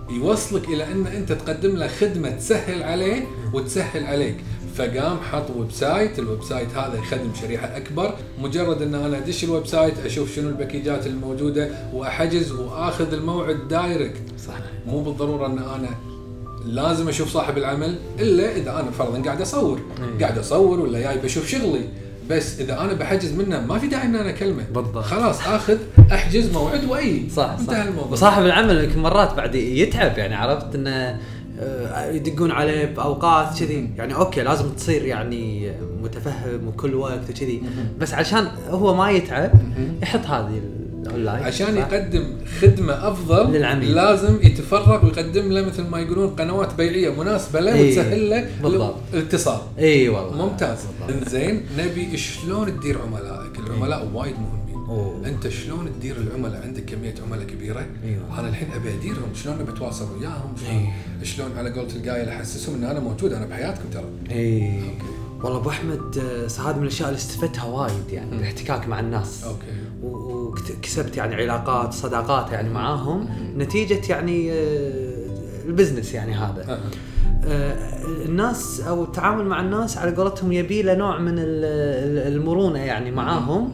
يوصلك 0.10 0.68
إلى 0.68 0.92
إن 0.92 1.08
أنت 1.08 1.32
تقدم 1.32 1.76
له 1.76 1.88
خدمة 1.88 2.30
تسهل 2.30 2.84
عليه 2.84 3.24
وتسهل 3.54 4.06
عليك. 4.06 4.36
فقام 4.76 5.18
حط 5.32 5.50
website 5.56 6.20
ال 6.20 6.44
website 6.44 6.78
هذا 6.78 6.98
يخدم 6.98 7.30
شريحة 7.42 7.78
أكبر. 7.78 8.16
مجرد 8.42 8.82
إن 8.82 8.96
أنا 8.96 9.18
أدش 9.18 9.44
ال 9.44 9.68
website 9.68 10.00
أشوف 10.06 10.36
شنو 10.36 10.50
ال 10.50 10.56
packages 10.56 11.08
الموجودة 11.08 11.70
وأحجز 11.94 12.52
وآخذ 12.52 13.14
الموعد 13.14 13.68
direct. 13.68 14.22
صح 14.48 14.54
مو 14.88 15.00
بالضرورة 15.04 15.48
إن 15.48 15.58
أنا 15.58 15.90
لازم 16.66 17.10
أشوف 17.10 17.30
صاحب 17.30 17.58
العمل 17.58 17.96
إلا 18.20 18.56
إذا 18.56 18.72
أنا 18.80 18.92
فرضا 18.92 19.22
قاعد 19.22 19.42
أصور. 19.42 19.80
إيه. 20.00 20.20
قاعد 20.26 20.38
أصور 20.38 20.80
ولا 20.80 21.00
جاي 21.00 21.18
بشوف 21.18 21.48
شغلي. 21.48 21.82
بس 22.30 22.60
إذا 22.60 22.82
أنا 22.82 22.94
بحجز 22.94 23.34
منه 23.34 23.60
ما 23.60 23.80
في 23.80 23.88
داعي 23.88 24.06
ان 24.08 24.16
أنا 24.16 24.30
أكلمه. 24.30 24.64
بالضبط. 24.74 24.98
خلاص 24.98 25.48
آخذ 25.48 25.78
أحجز 26.12 26.52
موعد 26.54 26.90
وأي. 26.90 27.30
صح 27.30 27.56
انتهى 27.60 27.88
الموضوع. 27.88 28.12
وصاحب 28.12 28.46
العمل 28.46 28.84
يمكن 28.84 29.00
مرات 29.00 29.34
بعد 29.34 29.56
يتعب 29.56 30.18
يعني 30.18 30.36
عرفت 30.36 30.76
إنه 30.76 31.20
آه، 31.60 32.12
يدقون 32.12 32.52
عليه 32.52 32.86
بأوقات 32.86 33.60
كذي. 33.60 33.90
يعني 33.98 34.16
okay 34.16 34.42
لازم 34.42 34.70
تصير 34.70 35.06
يعني 35.06 35.72
متفهم 36.04 36.68
وكل 36.68 36.96
وقت 36.96 37.30
وكذي. 37.30 37.64
بس 38.00 38.14
عشان 38.14 38.48
هو 38.70 38.96
ما 38.96 39.12
يتعب 39.12 39.52
يحط 40.02 40.26
هذه 40.26 40.62
الاونلاين 41.06 41.44
عشان؟ 41.44 41.78
يقدم 41.78 42.24
خدمة 42.62 42.94
أفضل 42.94 43.54
للعميل. 43.54 43.96
لازم 43.96 44.40
يتفرغ 44.44 45.06
ويقدم 45.06 45.52
له 45.52 45.62
مثل 45.66 45.84
ما 45.84 46.00
يقولون 46.00 46.30
قنوات 46.30 46.74
بيعية 46.74 47.10
مناسبة 47.10 47.60
له 47.60 47.74
إيه. 47.74 47.90
وتسهل 47.90 48.30
له 48.30 48.50
بالضبط. 48.64 48.96
الاتصال 49.14 49.60
اي 49.80 50.10
والله 50.10 50.46
ممتاز 50.46 50.78
بالضبط. 51.10 51.30
زين 51.30 51.66
نبي 51.78 52.18
شلون 52.18 52.80
تدير 52.80 52.98
عملائك 53.02 53.60
العملاء 53.60 54.10
وايد 54.14 54.36
مهمين 54.40 54.66
أوه. 54.90 55.28
أنت 55.28 55.48
شلون 55.48 55.92
تدير 56.00 56.16
العملاء 56.18 56.62
عندك 56.62 56.86
كمية 56.86 57.16
عملاء 57.28 57.46
كبيرة 57.48 57.86
أيوة. 58.04 58.40
أنا 58.40 58.50
الحين 58.50 58.68
أبي 58.76 58.94
أديرهم 58.94 59.34
شلون 59.44 59.60
أبي 59.60 59.72
أتواصل 59.72 60.06
وياهم 60.18 60.54
شلون 60.58 60.72
إيه. 60.76 61.26
شلون 61.26 61.58
على 61.58 61.70
قولة 61.70 61.96
القايل 61.96 62.30
أحسسهم 62.30 62.76
إن 62.76 62.84
أنا 62.84 63.00
موجود 63.00 63.34
أنا 63.34 63.46
بحياتكم 63.46 63.90
ترى 63.94 64.06
اي. 64.32 64.82
والله 65.44 65.60
أبو 65.60 65.70
أحمد 65.70 66.18
آه، 66.18 66.70
هذه 66.70 66.78
من 66.78 66.84
الأشياء 66.84 67.10
اللي 67.10 67.18
استفدتها 67.18 67.64
وايد 67.64 68.10
يعني 68.12 68.36
الاحتكاك 68.36 68.88
مع 68.88 69.00
الناس 69.00 69.44
okay 69.44 69.66
وكسبت 70.78 71.18
يعني 71.18 71.36
علاقات 71.36 71.94
صداقات 71.94 72.52
يعني 72.52 72.70
معاهم. 72.70 73.28
نتيجة 73.58 74.02
يعني 74.10 74.52
آه، 74.52 75.26
ال 75.66 75.71
business 75.71 76.14
يعني 76.14 76.34
هذا. 76.34 76.64
أها. 76.68 76.80
آه، 77.48 77.76
الناس 78.26 78.82
أو 78.88 79.04
التعامل 79.04 79.46
مع 79.46 79.60
الناس 79.62 79.98
على 79.98 80.16
قولتهم 80.16 80.52
يبي 80.52 80.82
له 80.82 80.94
نوع 80.94 81.18
من 81.20 81.40
ال- 81.40 81.66
ال- 81.66 82.34
المرونة 82.36 82.80
يعني 82.80 83.12
معاهم. 83.12 83.74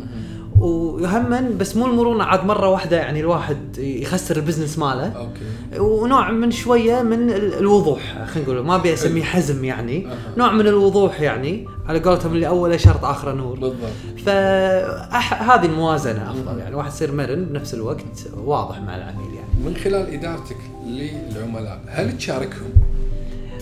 وهما 0.59 1.49
بس 1.59 1.75
مو 1.77 1.85
المرونة 1.85 2.23
عاد 2.23 2.45
مرة 2.45 2.69
واحدة 2.69 2.97
يعني 2.97 3.19
الواحد 3.19 3.77
يخسر 3.77 4.35
ال 4.37 4.42
business 4.42 4.77
ماله. 4.79 5.07
okay. 5.07 5.79
ونوع 5.79 6.31
من 6.31 6.51
شوية 6.51 7.01
من 7.01 7.29
ال- 7.29 7.53
الوضوح 7.53 8.25
خلينا 8.27 8.49
نقول 8.51 8.65
ما 8.65 8.75
ابي 8.75 8.93
أسميه 8.93 9.23
حزم. 9.23 9.63
يعني. 9.65 10.07
نوع 10.37 10.51
من 10.51 10.67
الوضوح 10.67 11.21
يعني. 11.21 11.65
على 11.91 11.99
قولتهم 11.99 12.33
اللي 12.33 12.47
اوله 12.47 12.77
شرط 12.77 13.05
اخره 13.05 13.31
نور 13.31 13.59
بالضبط 13.59 14.19
فهذه 14.25 15.65
الموازنة 15.65 16.31
أفضل 16.31 16.59
يعني 16.59 16.75
واحد 16.75 16.91
يصير 16.91 17.11
مرن 17.11 17.45
بنفس 17.45 17.73
الوقت 17.73 18.27
واضح 18.37 18.79
مع 18.79 18.95
العميل 18.95 19.33
يعني 19.35 19.65
من 19.65 19.75
خلال 19.75 20.13
إدارتك 20.13 20.57
للعملاء 20.85 21.81
هل 21.87 22.17
تشاركهم؟ 22.17 22.69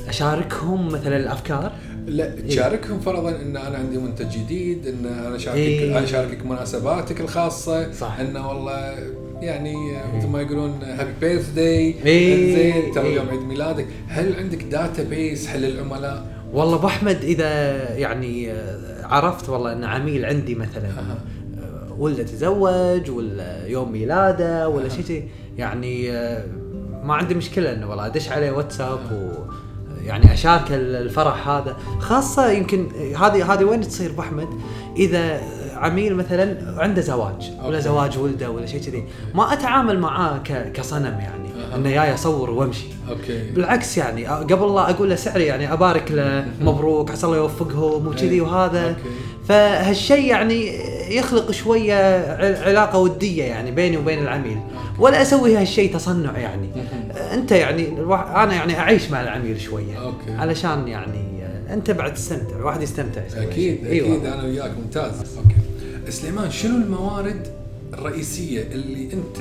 أشاركهم 0.07 0.87
مثلا 0.87 1.17
الأفكار 1.17 1.71
لا 2.07 2.35
تشاركهم 2.47 2.99
فرضا 2.99 3.29
إن 3.29 3.57
أنا 3.57 3.77
عندي 3.77 3.97
منتج 3.97 4.29
جديد 4.29 4.87
إن 4.87 5.05
أنا 5.05 5.37
شاركك 5.37 5.57
إيه. 5.59 5.97
أنا 5.97 6.05
شاركك 6.05 6.45
مناسباتك 6.45 7.21
الخاصة 7.21 7.91
صح. 7.91 8.19
انه 8.19 8.49
والله 8.49 8.95
يعني 9.41 9.75
مثل 10.15 10.27
ما 10.27 10.41
يقولون 10.41 10.79
happy 10.83 11.11
birthday 11.21 11.95
إيه. 12.05 12.55
زين 12.55 12.91
ترى 12.91 13.07
إيه. 13.07 13.15
يوم 13.15 13.29
عيد 13.29 13.41
ميلادك 13.41 13.85
هل 14.07 14.35
عندك 14.35 14.63
database 14.63 15.47
حق 15.47 15.65
العملاء؟ 15.65 16.38
والله 16.53 16.75
أبو 16.75 16.87
أحمد 16.87 17.23
إذا 17.23 17.49
يعني 17.97 18.51
آه، 18.51 19.05
عرفت 19.05 19.49
والله 19.49 19.73
إن 19.73 19.83
عميل 19.83 20.25
عندي 20.25 20.55
مثلا. 20.55 20.89
آه، 20.89 21.93
ولا 21.97 22.23
تزوج 22.23 23.09
ولا 23.09 23.67
يوم 23.67 23.91
ميلاده 23.91 24.69
ولا 24.69 24.89
شيء 24.89 25.05
شيء 25.05 25.29
يعني 25.57 26.11
آه، 26.11 26.45
ما 27.03 27.13
عندي 27.13 27.33
مشكلة 27.33 27.73
إنه 27.73 27.89
والله 27.89 28.05
أدش 28.05 28.29
عليه 28.29 28.51
واتساب 28.51 28.99
و 29.11 29.31
يعني 30.03 30.33
أشارك 30.33 30.71
الفرح 30.71 31.47
هذا 31.47 31.77
خاصة 31.99 32.51
يمكن 32.51 32.87
هذه 33.15 33.53
هذه 33.53 33.63
وين 33.63 33.81
تصير 33.81 34.09
أبو 34.09 34.21
أحمد 34.21 34.47
إذا 34.97 35.41
عميل 35.75 36.15
مثلا 36.15 36.75
عنده 36.81 37.01
زواج 37.01 37.51
ولا. 37.63 37.79
زواج 37.79 38.17
ولده 38.17 38.51
ولا 38.51 38.65
شيء 38.65 38.81
كذي 38.81 39.03
ما 39.35 39.53
أتعامل 39.53 39.99
معاه 39.99 40.37
كصنم 40.73 41.19
يعني. 41.19 41.48
إنه 41.75 41.89
جاي 41.89 42.13
أصور 42.13 42.49
وأمشي. 42.49 42.85
okay. 43.09 43.51
بالعكس 43.51 43.97
يعني 43.97 44.25
قبل 44.25 44.75
لا 44.75 44.89
أقول 44.89 45.09
له 45.09 45.15
سعري 45.15 45.45
يعني 45.45 45.73
أبارك 45.73 46.11
له 46.11 46.47
مبروك 46.61 47.11
عسى 47.11 47.25
الله 47.25 47.37
يوفقهم 47.37 48.07
وكذي 48.07 48.29
إيه. 48.29 48.41
وهذا. 48.41 48.89
okay. 48.89 48.99
فهالشيء 49.47 50.25
يعني 50.25 50.79
يخلق 51.15 51.51
شوية 51.51 51.95
علاقة 52.65 52.99
ودية 52.99 53.43
يعني 53.43 53.71
بيني 53.71 53.97
وبين 53.97 54.19
العميل. 54.19 54.59
ولا 54.99 55.21
أسوي 55.21 55.55
هالشيء 55.57 55.93
تصنع 55.93 56.37
يعني. 56.37 56.69
أنت 57.33 57.51
يعني 57.51 57.87
الواحد 57.87 58.35
أنا 58.35 58.53
يعني 58.53 58.79
أعيش 58.79 59.11
مع 59.11 59.21
العميل 59.21 59.61
شوية. 59.61 59.97
okay. 60.01 60.31
علشان 60.37 60.87
يعني 60.87 61.29
أنت 61.73 61.91
بعد 61.91 62.13
تستمتع 62.13 62.55
الواحد 62.55 62.81
يستمتع 62.81 63.21
أكيد. 63.37 63.85
أيوة. 63.85 64.15
أكيد 64.15 64.25
أنا 64.25 64.43
وياك 64.43 64.71
ممتاز. 64.83 65.13
okay. 65.37 66.11
سليمان 66.11 66.51
شنو 66.51 66.75
الموارد 66.75 67.47
الرئيسية 67.93 68.61
اللي 68.61 69.03
أنت 69.13 69.37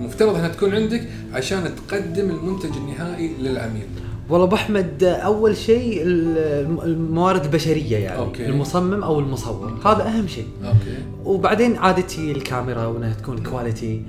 مفترض 0.00 0.34
انها 0.34 0.48
تكون 0.48 0.74
عندك 0.74 1.08
عشان 1.32 1.70
تقدم 1.88 2.30
المنتج 2.30 2.70
النهائي 2.76 3.30
للعميل. 3.40 3.86
والله 4.30 4.46
أبو 4.46 4.54
أحمد 4.56 5.04
أول 5.04 5.56
شيء 5.56 6.02
الم- 6.02 6.80
الموارد 6.80 7.44
البشرية 7.44 7.96
يعني 7.96 8.18
okay. 8.18 8.46
المصمم 8.46 9.02
أو 9.02 9.20
المصور. 9.20 9.78
هذا 9.84 10.06
أهم 10.08 10.26
شيء. 10.26 10.46
okay. 10.64 10.98
وبعدين 11.24 11.76
عادتي 11.76 12.32
الكاميرا 12.32 12.86
وإنها 12.86 13.14
تكون 13.14 13.42
quality 13.42 14.02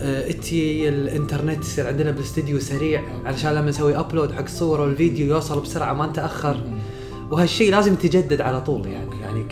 آه، 0.00 0.30
إتي 0.30 0.88
الإنترنت 0.88 1.60
يصير 1.64 1.86
عندنا 1.86 2.10
بالاستديو 2.10 2.58
سريع 2.60 3.02
علشان 3.24 3.54
لما 3.54 3.70
نسوي 3.70 3.98
upload 3.98 4.32
حق 4.32 4.42
الصور 4.42 4.80
والفيديو 4.80 5.26
يوصل 5.34 5.60
بسرعة 5.60 5.92
ما 5.92 6.06
نتأخر. 6.06 6.60
وهالشيء 7.30 7.70
لازم 7.70 7.92
يتجدد 7.92 8.40
على 8.40 8.60
طول 8.60 8.86
يعني. 8.86 9.20
يعني 9.20 9.44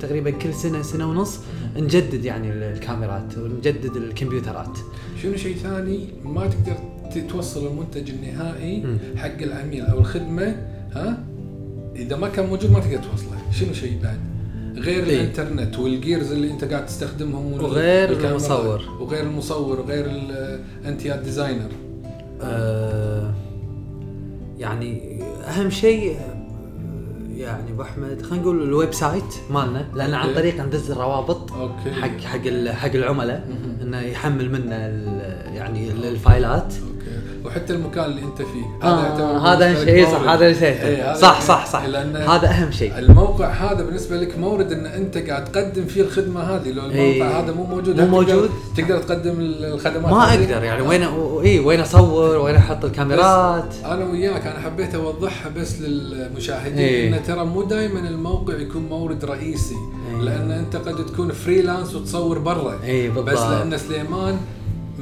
تقريبا 0.00 0.30
كل 0.30 0.54
سنة 0.54 0.82
سنة 0.82 1.10
ونص 1.10 1.40
نجدد 1.76 2.24
يعني 2.24 2.50
ال- 2.52 2.62
الكاميرات 2.62 3.38
ونجدد 3.38 3.96
الكمبيوترات. 3.96 4.78
شنو 5.22 5.36
شيء 5.36 5.56
ثاني 5.56 6.08
ما 6.24 6.46
تقدر 6.46 6.76
توصل 7.28 7.66
المنتج 7.66 8.10
النهائي. 8.10 8.84
حق 9.16 9.42
العميل 9.42 9.86
أو 9.86 9.98
الخدمة 9.98 10.56
ها؟ 10.92 11.24
إذا 11.96 12.16
ما 12.16 12.28
كان 12.28 12.46
موجود 12.46 12.70
ما 12.70 12.80
تقدر 12.80 12.96
توصله. 12.98 13.38
شنو 13.52 13.72
شيء 13.72 13.98
بعد؟ 14.02 14.18
غير 14.76 15.04
إيه. 15.06 15.20
الإنترنت 15.20 15.78
وال 15.78 15.93
gears 15.93 16.32
اللي 16.32 16.50
أنت 16.50 16.64
قاعد 16.64 16.86
تستخدمهم 16.86 17.52
وغير 17.52 18.30
المصور. 18.30 18.82
وغير 19.00 19.22
المصور 19.22 19.80
وغير 19.80 20.06
أنت 20.86 21.04
يا 21.04 21.16
designer 21.16 21.68
آه، 22.42 23.34
يعني 24.58 25.22
أهم 25.48 25.70
شيء 25.70 26.16
يعني 27.40 27.70
أبو 27.70 27.82
أحمد 27.82 28.22
خلينا 28.22 28.42
نقول 28.44 28.62
ال 28.62 28.92
website 28.94 29.34
مالنا 29.50 29.86
لأن 29.94 30.14
عن. 30.14 30.34
طريق 30.34 30.60
ندز 30.66 30.90
الروابط 30.90 31.50
حق 32.00 32.20
حق 32.20 32.46
حق 32.72 32.94
العملاء. 32.94 33.48
إنه 33.82 34.00
يحمل 34.00 34.50
منا 34.52 34.88
يعني 35.54 35.90
ال- 35.90 36.04
الفايلات 36.04 36.74
وحتى 37.44 37.72
المكان 37.72 38.04
اللي 38.04 38.22
انت 38.22 38.38
فيه 38.42 38.86
آه 38.88 39.54
هذا 39.54 39.66
اهم 39.66 39.74
بالنسبة 39.74 39.84
شيء 39.84 40.02
لك 40.02 40.12
صح. 40.12 40.28
هذا 40.28 40.44
إيه، 40.46 40.52
نسيته 40.52 41.10
هذا- 41.10 41.20
صح 41.20 41.40
صح 41.40 41.66
صح 41.66 41.82
هذا 42.30 42.48
أهم 42.48 42.70
شيء 42.70 42.98
الموقع 42.98 43.48
هذا 43.48 43.82
بالنسبة 43.84 44.16
لك 44.16 44.38
مورد 44.38 44.72
إن 44.72 44.86
أنت 44.86 45.18
قاعد 45.18 45.44
تقدم 45.44 45.84
فيه 45.84 46.02
الخدمة 46.02 46.40
هذه 46.40 46.70
لو 46.70 46.82
الموقع 46.82 47.00
إيه. 47.00 47.40
هذا 47.40 47.52
مو 47.52 47.64
موجود 47.64 48.00
مو 48.00 48.06
موجود؟ 48.06 48.50
تقدر 48.76 48.98
تقدم 48.98 49.34
الخدمات 49.40 50.12
ما؟ 50.12 50.30
أقدر 50.30 50.64
يعني 50.64 50.82
وين 50.82 51.02
اي 51.44 51.58
وين 51.58 51.80
أصور 51.80 52.36
وين 52.36 52.56
أحط 52.56 52.84
الكاميرات 52.84 53.74
أنا 53.84 54.04
وياك 54.04 54.46
أنا 54.46 54.60
حبيت 54.60 54.94
أوضحها 54.94 55.50
بس 55.56 55.80
للمشاهدين 55.80 56.78
إيه. 56.78 57.08
انه 57.08 57.18
ترى 57.18 57.44
مو 57.44 57.62
دائما 57.62 58.08
الموقع 58.08 58.54
يكون 58.54 58.82
مورد 58.82 59.24
رئيسي 59.24 59.74
إيه. 60.10 60.20
لأن 60.20 60.50
أنت 60.50 60.76
قد 60.76 61.06
تكون 61.06 61.32
freelance 61.32 61.94
وتصور 61.94 62.38
برا 62.38 62.78
اي 62.84 63.08
بالضبط 63.08 63.28
بس 63.30 63.38
لأن 63.38 63.78
سليمان 63.78 64.36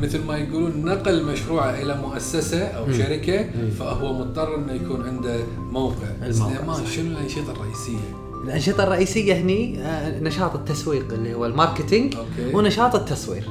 مثل 0.02 0.24
ما 0.24 0.36
يقولون 0.38 0.84
نقل 0.84 1.24
مشروعه 1.24 1.70
إلى 1.82 1.96
مؤسسة 1.96 2.64
أو. 2.64 2.92
شركة. 2.92 3.50
فهو 3.78 4.18
مضطر 4.18 4.54
إنه 4.56 4.72
يكون 4.72 5.06
عنده 5.08 5.36
موقع 5.72 6.30
سليمان. 6.30 6.86
شنو 6.96 7.10
الأنشطة 7.10 7.52
الرئيسية؟ 7.52 7.98
الأنشطة 8.44 8.84
الرئيسية 8.84 9.34
هني 9.34 9.82
آه، 9.82 10.20
نشاط 10.20 10.54
التسويق 10.54 11.12
اللي 11.12 11.34
هو 11.34 11.46
ال 11.46 11.53
marketing 11.53 12.14
ونشاط 12.54 12.94
التصوير 12.94 13.44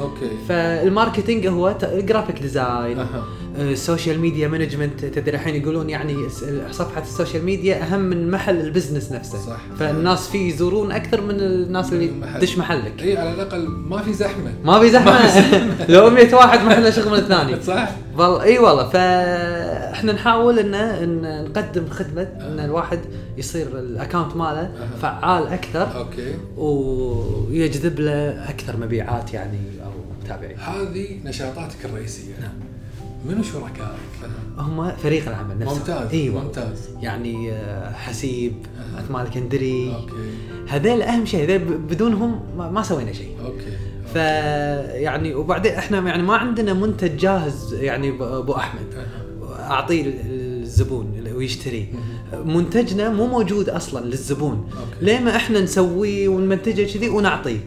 okay 0.00 0.30
فال 0.48 0.66
marketing 0.66 1.46
هو 1.46 1.76
ال 1.82 1.89
graphic 1.89 2.42
design 2.42 2.98
أها 2.98 3.24
ال 3.58 3.67
social 3.67 4.20
media 4.20 4.48
management 4.48 5.04
تدري 5.04 5.36
الحين 5.36 5.54
يقولون 5.54 5.90
يعني 5.90 6.16
صفحة 6.70 7.02
ال 7.02 7.08
social 7.08 7.44
media 7.44 7.82
أهم 7.82 8.00
من 8.00 8.30
محل 8.30 8.60
ال 8.60 8.66
business 8.66 9.12
نفسه. 9.12 9.38
صح. 9.38 9.60
فالناس 9.78 10.28
فيه 10.28 10.48
يزورون 10.48 10.92
أكثر 10.92 11.20
من 11.20 11.40
الناس 11.40 11.92
اللي. 11.92 12.10
تدش 12.38 12.58
محلك. 12.58 13.02
اي 13.02 13.16
على 13.16 13.34
الأقل 13.34 13.68
ما 13.68 14.02
في 14.02 14.12
زحمة. 14.12 14.52
ما 14.64 14.80
في 14.80 14.90
زحمة. 14.90 15.20
لو 15.94 16.10
100 16.10 16.34
واحد 16.34 16.60
محله 16.60 16.90
شغل 16.90 17.10
من 17.10 17.18
الثاني. 17.18 17.62
صح؟ 17.62 17.90
والله 18.18 18.42
إي 18.42 18.58
والله. 18.58 18.88
فاحنا 18.88 20.12
نحاول 20.12 20.58
إن 20.58 20.74
إن 20.74 21.44
نقدم 21.44 21.88
خدمة 21.90 22.22
إن 22.22 22.60
الواحد 22.60 23.00
يصير 23.36 23.66
ال 23.66 23.75
account 23.75 24.36
ماله 24.36 24.60
أها. 24.60 24.88
فعال 25.02 25.46
أكثر. 25.46 25.96
أوكي. 25.96 26.34
ويجذب 26.56 28.00
له 28.00 28.50
أكثر 28.50 28.76
مبيعات 28.76 29.34
يعني 29.34 29.58
أو 29.84 29.90
متابعين. 30.24 30.58
هذه 30.58 31.20
نشاطاتك 31.24 31.84
الرئيسية. 31.84 32.34
نعم. 32.40 32.75
منو 33.24 33.42
شركائك؟ 33.42 33.98
هم 34.58 34.90
فريق 34.96 35.28
العمل 35.28 35.58
نفسه. 35.58 35.78
ممتاز 35.78 36.10
إيوه. 36.12 36.44
ممتاز. 36.44 36.88
يعني 37.00 37.52
آه، 37.52 37.92
حسيب 37.92 38.52
أها. 38.78 39.00
اكمال 39.04 39.30
كندري. 39.30 39.94
أوكي. 39.94 40.12
هذيل 40.68 41.02
أهم 41.02 41.24
شيء 41.24 41.44
هذيل 41.44 41.58
بدونهم 41.58 42.40
ما, 42.56 42.82
سوينا 42.82 43.12
شيء. 43.12 43.36
أوكي 43.44 43.72
ف 44.14 44.16
يعني 44.96 45.34
وبعدين 45.34 45.72
إحنا 45.72 45.98
يعني 45.98 46.22
ما 46.22 46.36
عندنا 46.36 46.72
منتج 46.72 47.16
جاهز 47.16 47.74
يعني 47.74 48.08
أبو 48.20 48.52
أحمد. 48.52 49.06
أعطيه 49.60 50.04
الزبون 50.26 51.24
ويشتري 51.34 51.88
منتجنا 52.44 53.10
مو 53.10 53.26
موجود 53.26 53.68
أصلا 53.68 54.04
للزبون 54.04 54.68
أوكي. 54.70 55.04
ليه 55.04 55.18
ما 55.18 55.36
إحنا 55.36 55.60
نسويه 55.60 56.28
ونمنتجه 56.28 56.92
كذي 56.92 57.08
ونعطيه. 57.08 57.58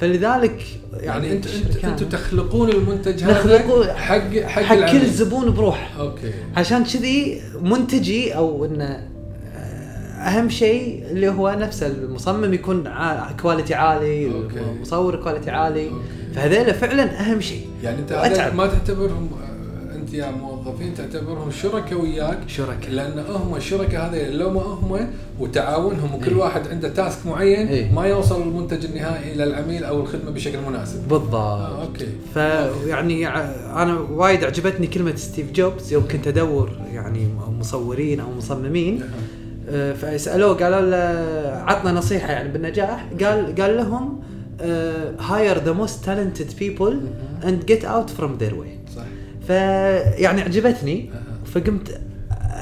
فلذلك 0.00 0.62
يعني 0.92 1.26
يعني 1.26 1.32
انت 1.32 1.46
أنتم 1.84 2.08
تخلقون 2.08 2.68
المنتج 2.68 3.22
هذا 3.24 3.94
حق 3.94 4.36
حق, 4.38 4.62
حق 4.62 4.92
كل. 4.92 5.06
زبون 5.06 5.50
بروحه 5.50 6.00
أوكي 6.00 6.32
عشان 6.56 6.84
كذي 6.84 7.40
منتجي 7.62 8.36
أو 8.36 8.64
إنه 8.64 8.84
آه، 8.84 9.58
أهم 10.18 10.48
شيء 10.48 11.04
اللي 11.10 11.28
هو 11.28 11.56
نفسه 11.60 11.86
المصمم 11.86 12.54
يكون 12.54 12.84
quality 13.42 13.74
عالي 13.74 14.34
أوكي. 14.34 14.60
المصور 14.60 15.16
quality 15.16 15.50
عالي 15.50 15.88
أوكي. 15.88 16.34
فهذيلا 16.34 16.72
فعلا 16.72 17.20
أهم 17.20 17.40
شيء 17.40 17.66
يعني 17.82 17.98
أنت 17.98 18.52
ما 18.54 18.66
تعتبرهم 18.66 19.30
أنت 20.08 20.16
يا 20.16 20.30
موظفين 20.30 20.94
تعتبرهم 20.94 21.50
شركاء 21.50 22.00
وياك 22.00 22.38
شركاء 22.46 22.90
لأن 22.90 23.18
هم 23.18 23.56
الشركاء 23.56 24.06
هذا 24.06 24.30
لو 24.30 24.50
ما 24.50 24.60
هم 24.60 25.10
وتعاونهم 25.40 26.14
وكل 26.14 26.32
واحد 26.32 26.68
عنده 26.68 26.88
task 26.88 27.26
معين 27.26 27.66
إيه. 27.66 27.92
ما 27.92 28.06
يوصل 28.06 28.42
المنتج 28.42 28.84
النهائي 28.84 29.34
للعميل 29.34 29.84
أو 29.84 30.00
الخدمة 30.00 30.30
بشكل 30.30 30.58
مناسب. 30.68 31.08
بالضبط 31.08 31.34
آه 31.34 31.82
أوكي. 31.82 32.08
فيعني 32.34 33.28
أنا 33.82 33.98
وايد 34.10 34.44
عجبتني 34.44 34.86
كلمة 34.86 35.16
ستيف 35.16 35.52
جوبز 35.52 35.92
يوم 35.92 36.08
كنت 36.08 36.26
أدور 36.28 36.70
يعني 36.92 37.28
مصورين 37.58 38.20
أو 38.20 38.30
مصممين 38.38 39.02
آه، 39.68 39.92
فسألوه 39.92 40.54
قالوا 40.54 40.80
له 40.80 40.96
عطنا 41.66 41.92
نصيحة 41.92 42.32
يعني 42.32 42.48
بالنجاح 42.48 43.06
قال 43.20 43.54
قال 43.60 43.76
لهم 43.76 44.20
hire 45.20 45.58
the 45.64 45.72
most 45.72 46.04
talented 46.04 46.58
people 46.58 47.00
and 47.44 47.66
get 47.66 47.84
out 47.84 48.10
from 48.10 48.36
their 48.40 48.54
way. 48.54 48.77
فيعني 49.48 50.40
عجبتني. 50.40 51.10
فقمت 51.54 52.00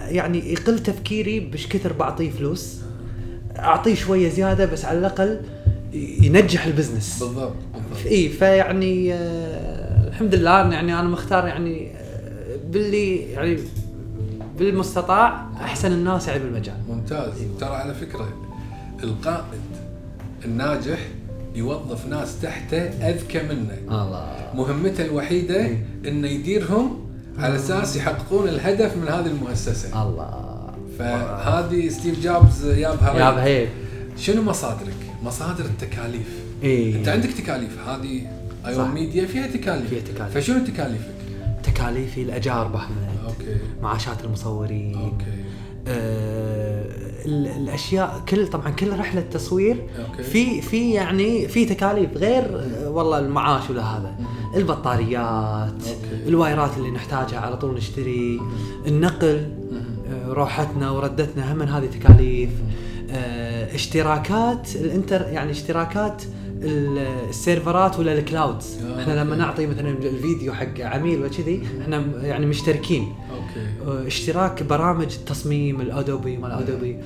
يعني 0.09 0.53
يقل 0.53 0.79
تفكيري 0.79 1.41
جم 1.41 1.67
كثر 1.67 1.93
بعطيه 1.93 2.31
فلوس 2.31 2.77
أعطيه 3.59 3.95
شوية 3.95 4.29
زيادة 4.29 4.65
بس 4.67 4.85
على 4.85 4.99
الأقل 4.99 5.41
ينجح 5.93 6.67
البزنس 6.67 7.19
بالضبط 7.21 7.55
بالضبط. 7.75 8.07
إي 8.07 8.29
فيعني 8.29 9.15
آه 9.15 10.09
الحمد 10.09 10.35
لله 10.35 10.73
يعني 10.73 11.01
أنا 11.01 11.09
مختار 11.09 11.47
يعني 11.47 11.91
آه 11.91 12.57
باللي 12.71 13.17
يعني 13.17 13.59
بالمستطاع 14.59 15.47
أحسن 15.61 15.93
الناس 15.93 16.29
يعني 16.29 16.43
بالمجال 16.43 16.77
ممتاز 16.89 17.33
ترى 17.61 17.75
على 17.75 17.95
فكرة 17.95 18.29
القائد 19.03 19.61
الناجح 20.45 20.99
يوظف 21.57 22.07
ناس 22.07 22.41
تحته 22.41 22.79
أذكى 22.79 23.43
منه. 23.43 23.79
الله 23.89 24.51
مهمته 24.55 25.05
الوحيدة 25.05 25.57
إيه. 25.67 25.87
انه 26.07 26.29
يديرهم 26.29 27.07
على 27.39 27.57
أساس 27.57 27.97
يحققون 27.97 28.49
الهدف 28.49 28.97
من 28.97 29.09
هذه 29.09 29.27
المؤسسة. 29.27 30.03
الله 30.03 30.47
فهذه 30.99 31.89
ستيف 31.89 32.25
جوبز 32.25 32.67
جابها 32.67 33.19
يا 33.19 33.31
بهيب 33.31 33.69
شنو 34.17 34.43
مصادرك؟ 34.43 34.97
مصادر 35.23 35.65
التكاليف. 35.65 36.29
اي 36.63 36.97
أنت 36.97 37.09
عندك 37.09 37.31
تكاليف 37.31 37.89
هذه. 37.89 38.23
ايون 38.67 38.91
ميديا 38.91 39.27
فيها 39.27 39.47
تكاليف 39.47 39.89
فيها 39.89 40.01
تكاليف. 40.01 40.35
فشنو 40.35 40.65
تكاليفك؟ 40.65 41.17
تكاليفي 41.63 42.23
الأجار 42.23 42.69
باحمد 42.69 42.97
أوكي 43.25 43.57
معاشات 43.83 44.25
المصورين 44.25 44.95
أوكي 44.95 45.45
آه 45.89 46.76
الأشياء 47.27 48.23
كل 48.29 48.47
طبعا 48.49 48.71
كل 48.71 48.99
رحلة 48.99 49.21
تصوير 49.21 49.77
في 50.23 50.61
في 50.63 50.91
يعني 50.93 51.49
في 51.49 51.65
تكاليف 51.65 52.17
غير 52.17 52.61
والله 52.87 53.19
المعاش 53.19 53.71
ولا 53.71 53.83
هذا. 53.83 54.15
البطاريات. 54.57 55.83
ال 56.27 56.34
wireات 56.34 56.71
اللي 56.77 56.91
نحتاجها 56.91 57.39
على 57.41 57.57
طول 57.57 57.75
نشتري 57.75 58.41
النقل. 58.87 59.49
آه، 60.11 60.33
روحتنا 60.33 60.91
وردتنا 60.91 61.53
هم 61.53 61.57
من 61.57 61.69
هذه 61.69 61.87
تكاليف 61.87 62.51
آه، 63.11 63.75
اشتراكات 63.75 64.77
ال 64.77 64.84
inter 64.84 65.21
يعني 65.23 65.51
اشتراكات 65.51 66.23
ال- 66.63 66.99
ال 67.29 67.38
serverات 67.38 67.99
ولا 67.99 68.13
ال 68.19 68.28
clouds 68.28 68.79
آه، 68.85 69.03
إحنا 69.03 69.13
لما. 69.25 69.37
نعطي 69.37 69.67
مثلا 69.67 69.89
الفيديو 69.91 70.53
حق 70.55 70.81
عميل 70.81 71.25
وكذي 71.25 71.63
إحنا 71.83 72.05
يعني 72.23 72.47
مشتركين 72.47 73.13
اشتراك 74.07 74.63
برامج 74.63 75.15
التصميم 75.21 75.81
ال 75.81 75.90
Adobe 75.90 76.37
مال 76.37 76.51
Adobe 76.51 76.97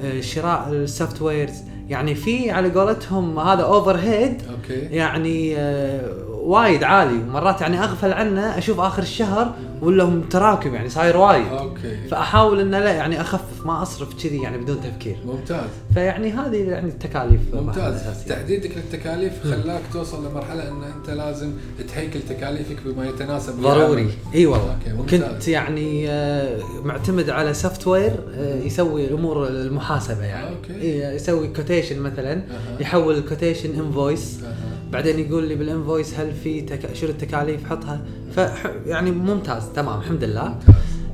آه، 0.00 0.20
شراء 0.20 0.68
ال 0.72 1.22
softwares 1.22 1.54
يعني 1.88 2.14
في 2.14 2.50
على 2.50 2.70
قولتهم 2.70 3.38
هذا 3.38 3.62
overhead 3.62 4.42
يعني 4.70 5.56
آه، 5.56 6.27
وايد 6.48 6.84
عالي. 6.84 7.18
ومرات 7.18 7.60
يعني 7.60 7.84
أغفل 7.84 8.12
عنه 8.12 8.58
أشوف 8.58 8.80
آخر 8.80 9.02
الشهر 9.02 9.54
ولا 9.82 10.04
هم 10.04 10.20
تراكم 10.20 10.74
يعني 10.74 10.88
صاير 10.88 11.16
وايد. 11.16 11.46
أوكي. 11.46 12.08
فأحاول 12.10 12.60
إنه 12.60 12.78
لا 12.78 12.92
يعني 12.92 13.20
أخفف 13.20 13.66
ما 13.66 13.82
أصرف 13.82 14.22
كذي 14.22 14.42
يعني 14.42 14.58
بدون 14.58 14.80
تفكير. 14.80 15.16
ممتاز. 15.26 15.68
فيعني 15.94 16.30
هذه 16.32 16.56
يعني 16.56 16.88
التكاليف 16.88 17.40
ممتاز. 17.54 18.24
تحديدك 18.28 18.70
للتكاليف 18.76 19.32
خلاك 19.44 19.80
توصل 19.92 20.30
لمرحلة 20.30 20.68
إن 20.68 20.82
أنت 20.82 21.10
لازم 21.10 21.52
تهيكل 21.88 22.20
تكاليفك 22.28 22.76
بما 22.84 23.06
يتناسب 23.08 23.60
ضروري. 23.60 24.10
إي 24.34 24.46
والله. 24.46 24.76
وكنت 24.98 25.48
يعني 25.48 26.10
آه، 26.10 26.58
معتمد 26.84 27.30
على 27.30 27.54
software 27.54 28.12
آه، 28.34 28.54
يسوي 28.62 29.04
الأمور 29.04 29.48
المحاسبة 29.48 30.24
يعني. 30.24 30.48
أوكي. 30.48 30.98
يسوي 31.14 31.48
quotation 31.48 32.00
مثلا 32.00 32.32
أها. 32.32 32.80
يحول 32.80 33.14
ال 33.18 33.23
quotation 33.23 33.70
invoice 33.78 34.40
أها. 34.44 34.77
بعدين 34.92 35.18
يقول 35.18 35.48
لي 35.48 35.54
بال 35.54 35.67
invoice 35.67 36.14
هل 36.14 36.32
في 36.34 36.60
تك... 36.60 36.94
شنو 36.94 37.10
التكاليف؟ 37.10 37.64
حطها. 37.70 38.00
ف 38.36 38.40
يعني 38.86 39.10
ممتاز. 39.10 39.62
تمام 39.74 40.00
الحمد 40.00 40.24
لله. 40.24 40.58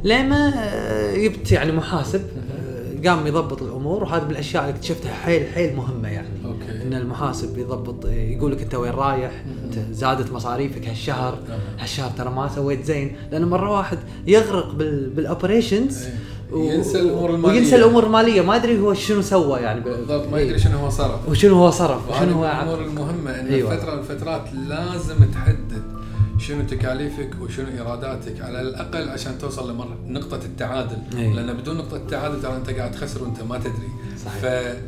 لما 0.05 0.53
آه، 0.57 1.17
جبت 1.17 1.53
يعني 1.53 1.73
محاسب 1.73 2.21
آه، 2.21 3.09
قام 3.09 3.27
يضبط 3.27 3.63
الأمور 3.63 4.03
وهذه 4.03 4.25
من 4.25 4.31
الاشياء 4.31 4.65
اللي 4.65 4.75
اكتشفتها 4.75 5.13
حيل 5.13 5.47
حيل 5.47 5.77
مهمة 5.77 6.09
يعني. 6.09 6.29
أوكي. 6.45 6.83
إن 6.83 6.95
المحاسب 6.95 7.59
يضبط 7.59 8.07
يقول 8.07 8.53
لك 8.53 8.63
أنت 8.63 8.75
وين 8.75 8.93
رايح 8.93 9.45
أنت 9.65 9.79
زادت 9.93 10.33
مصاريفك 10.33 10.89
هالشهر. 10.89 11.39
هالشهر 11.79 12.11
ترى 12.11 12.31
ما 12.31 12.49
سويت 12.49 12.85
زين. 12.85 13.17
لأن 13.33 13.45
مرة 13.45 13.71
واحد 13.71 13.99
يغرق 14.27 14.75
بال 14.75 15.11
بال 15.11 15.26
operations 15.26 16.05
إيه. 16.55 16.73
ينسى 16.73 17.01
الأمور 17.01 17.31
المالية. 17.31 17.59
وينسى 17.59 17.77
الأمور 17.77 18.05
المالية 18.07 18.40
ما 18.40 18.57
أدري 18.57 18.79
هو 18.81 18.95
شنو 18.95 19.23
سوى 19.23 19.61
يعني 19.61 19.81
بالضبط 19.81 20.29
ما. 20.29 20.40
يدري 20.40 20.59
شنو 20.59 20.79
هو 20.79 20.90
صرف 20.90 21.29
وشنو 21.29 21.55
هو 21.55 21.71
صرف 21.71 22.11
وشنو 22.11 22.33
هو 22.33 22.45
الأمور. 22.45 22.81
المهمة 22.85 23.40
إن 23.40 23.47
أيوة. 23.47 23.77
فتره 23.77 23.93
من 23.95 23.99
الفترات 23.99 24.43
لازم 24.69 25.14
تحدد 25.35 25.83
شنو 26.38 26.62
تكاليفك 26.62 27.31
وشنو 27.43 27.67
إيراداتك 27.79 28.40
على 28.40 28.61
الأقل 28.61 29.09
عشان 29.09 29.38
توصل 29.38 29.75
لنقطه 30.09 30.37
التعادل 30.45 30.97
أي. 31.19 31.33
لأن 31.33 31.53
بدون 31.53 31.77
نقطة 31.77 31.97
التعادل 31.97 32.43
ترى 32.43 32.57
أنت 32.57 32.71
قاعد 32.71 32.90
تخسر 32.93 33.23
وأنت 33.23 33.43
ما 33.43 33.59
تدري 33.59 33.88
صحيح. 34.25 34.35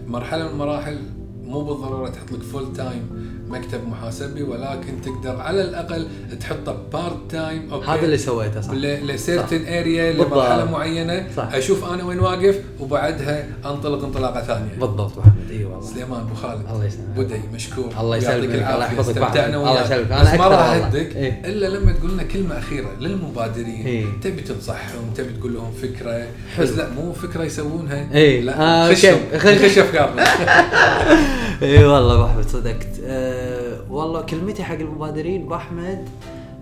فمرحلة 0.07 0.45
من 0.45 0.51
المراحل 0.51 0.99
مو 1.45 1.61
بالضرورة 1.65 2.09
تحط 2.09 2.33
لك 2.33 2.43
full 2.43 2.73
time 2.73 3.03
مكتب 3.49 3.89
محاسبي 3.89 4.43
ولكن 4.43 5.01
تقدر 5.05 5.41
على 5.41 5.63
الأقل 5.63 6.07
تحطه 6.41 6.77
part 6.93 7.17
time 7.31 7.73
أوكي 7.73 7.87
هذا 7.87 8.05
اللي 8.05 8.19
سويته 8.19 8.61
صح 8.61 8.73
ل 8.73 8.84
certain 8.85 9.67
area. 9.67 10.13
لمرحلة 10.13 10.71
معينة 10.71 11.27
صح. 11.37 11.49
أشوف 11.53 11.93
أنا 11.93 12.05
وين 12.05 12.19
واقف 12.21 12.61
وبعدها 12.81 13.47
أنطلق 13.65 14.05
انطلاقة 14.05 14.43
ثانية 14.43 14.71
بالضبط 14.81 15.19
محمد 15.19 15.51
اي 15.51 15.65
والله 15.65 15.87
سليمان 15.87 16.21
أبو 16.21 16.35
خالد 16.35 16.61
الله 16.71 16.85
يسلمك. 16.85 17.17
بعدي 17.17 17.41
مشكور 17.55 17.91
الله 18.01 18.17
يسلمك، 18.17 18.55
الله 18.55 18.85
يحفظك 18.85 19.17
استمتعنا. 19.17 19.57
الله 19.57 19.85
يسلمك. 19.85 20.09
بس 20.13 20.35
ما 20.35 20.49
راح. 20.49 20.61
أهدك 20.71 21.17
إيه. 21.17 21.43
إلا 21.45 21.67
لما 21.67 21.93
تقول 21.93 22.13
لنا 22.13 22.23
كلمة 22.23 22.59
أخيرة 22.59 22.91
للمبادرين 23.01 23.87
إيه. 23.87 24.05
تبي 24.23 24.43
تنصحهم 24.43 25.11
تبي 25.17 25.33
تقول 25.41 25.55
لهم 25.55 25.73
فكرة 25.73 26.27
حلو. 26.57 26.67
بس 26.67 26.71
لا 26.73 26.89
مو 26.91 27.13
فكرة 27.13 27.45
يسوونها 27.45 28.09
إيه. 28.15 28.41
لا 28.41 28.61
آه، 28.63 28.95
خش 29.39 29.79
افكارنا 29.79 30.25
اي 31.63 31.85
والله 31.85 32.15
ابو 32.15 32.25
احمد 32.25 32.49
صدقت 32.49 32.87
أه 33.07 33.79
والله 33.91 34.21
كلمتي 34.23 34.65
حق 34.65 34.75
المبادرين 34.75 35.43
ابو 35.43 35.55
احمد 35.55 36.09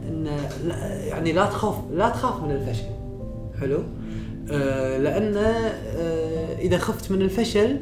إن 0.09 0.25
لا 0.65 0.95
يعني 1.05 1.33
لا 1.33 1.45
تخاف 1.47 1.75
لا 1.93 2.09
تخاف 2.09 2.43
من 2.45 2.51
الفشل. 2.51 2.85
حلو؟ 3.61 3.79
أه 4.51 4.99
لأن 4.99 5.37
أه 5.37 6.59
إذا 6.59 6.79
خفت 6.79 7.11
من 7.13 7.23
الفشل 7.23 7.81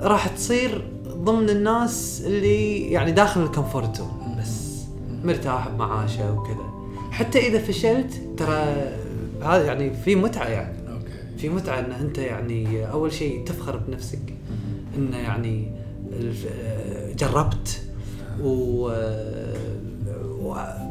راح 0.00 0.28
تصير 0.28 0.88
ضمن 1.08 1.50
الناس 1.50 2.22
اللي 2.26 2.90
يعني 2.90 3.12
داخل 3.12 3.42
ال 3.42 3.49
comfort 3.49 3.96
zone 3.96 4.36
بس 4.40 4.84
مرتاح 5.24 5.68
بمعاشه 5.68 6.32
وكذا. 6.32 6.68
حتى 7.10 7.38
إذا 7.38 7.58
فشلت 7.58 8.20
ترى 8.36 8.64
هذا 9.42 9.64
يعني 9.66 9.94
في 9.94 10.14
متعة 10.14 10.44
يعني. 10.48 10.78
أوكي. 10.92 11.38
في 11.38 11.48
متعة 11.48 11.78
إن 11.78 11.92
أنت 11.92 12.18
يعني 12.18 12.90
أول 12.90 13.12
شيء 13.12 13.44
تفخر 13.44 13.76
بنفسك. 13.76 14.34
انه 14.96 15.16
يعني 15.16 15.72
الف- 16.12 16.48
جربت 17.18 17.80
و 18.42 18.90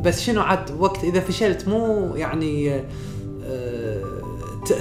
بس 0.04 0.22
شنو 0.22 0.42
عاد 0.42 0.72
وقت 0.80 1.04
إذا 1.04 1.20
فشلت 1.20 1.68
مو 1.68 2.12
يعني 2.16 2.82
آه، 3.46 4.02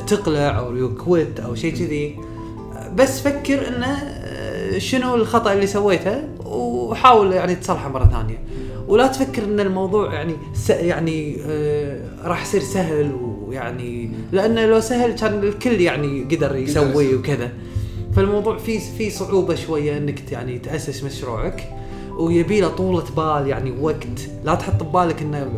تقلع 0.06 0.58
أو 0.58 0.76
you 0.76 0.94
quit 0.94 1.40
أو 1.40 1.54
شيء 1.54 1.74
كذي. 1.74 2.16
بس 2.94 3.20
فكر 3.20 3.68
انه 3.68 3.86
آه، 3.86 4.78
شنو 4.78 5.14
الخطأ 5.14 5.52
اللي 5.52 5.66
سويته 5.66 6.22
وحاول 6.46 7.32
يعني 7.32 7.54
تصلحه 7.54 7.88
مرة 7.88 8.04
ثانية. 8.04 8.38
ولا 8.88 9.06
تفكر 9.06 9.44
إن 9.44 9.60
الموضوع 9.60 10.14
يعني 10.14 10.36
س 10.54 10.70
يعني 10.70 11.36
آه 11.46 12.00
راح 12.24 12.42
يصير 12.42 12.60
سهل 12.60 13.12
ويعني 13.46 14.10
لأنه 14.32 14.66
لو 14.66 14.80
سهل 14.80 15.12
كان 15.12 15.42
الكل 15.42 15.80
يعني 15.80 16.24
قدر 16.24 16.56
يسوي. 16.56 17.14
وكذا. 17.14 17.50
فالموضوع 18.16 18.58
فيه 18.58 18.80
في 18.98 19.10
صعوبة 19.10 19.54
شوية 19.54 19.98
إنك 19.98 20.32
يعني 20.32 20.58
تأسس 20.58 21.04
مشروعك. 21.04 21.72
ويبي 22.18 22.60
له 22.60 22.68
طولة 22.68 23.04
بال 23.16 23.46
يعني 23.48 23.72
وقت. 23.80 24.06
لا 24.44 24.54
تحط 24.54 24.82
ببالك 24.82 25.22
إنه 25.22 25.50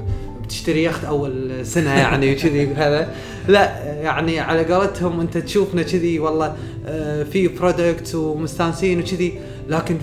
تشتري 0.48 0.84
يخت 0.84 1.04
أول 1.04 1.66
سنة 1.66 1.90
يعني 1.90 2.32
وكذي 2.32 2.66
هذا 2.74 3.14
لا 3.48 3.84
يعني 4.02 4.40
على 4.40 4.74
قولتهم 4.74 5.20
أنت 5.20 5.38
تشوفنا 5.38 5.82
كذي 5.82 6.18
والله 6.18 6.54
آه، 6.86 7.22
في 7.22 7.48
برودكت 7.48 8.14
ومستانسين 8.14 8.98
وكذي 9.00 9.32
لكن 9.68 9.96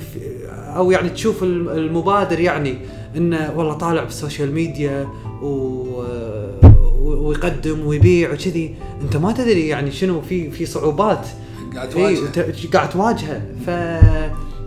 أو 0.56 0.92
يعني 0.92 1.10
تشوف 1.10 1.44
الم- 1.44 1.70
المبادر 1.70 2.40
يعني 2.40 2.78
إنه 3.18 3.54
والله 3.56 3.74
طالع 3.74 4.04
بال 4.04 4.16
social 4.16 4.52
media 4.54 5.08
و 5.42 5.86
ويقدم 7.04 7.86
ويبيع 7.86 8.32
وكذي. 8.34 8.76
أنت 9.02 9.18
ما 9.18 9.32
تدري 9.32 9.68
يعني 9.68 9.92
شنو 9.92 10.22
في 10.22 10.52
في 10.52 10.66
صعوبات. 10.66 11.28
قاعد 11.76 11.88
اي 11.88 12.16
تواجه 12.16 12.30
ت- 12.32 12.74
قاعد 12.76 12.90
تواجهه. 12.90 13.42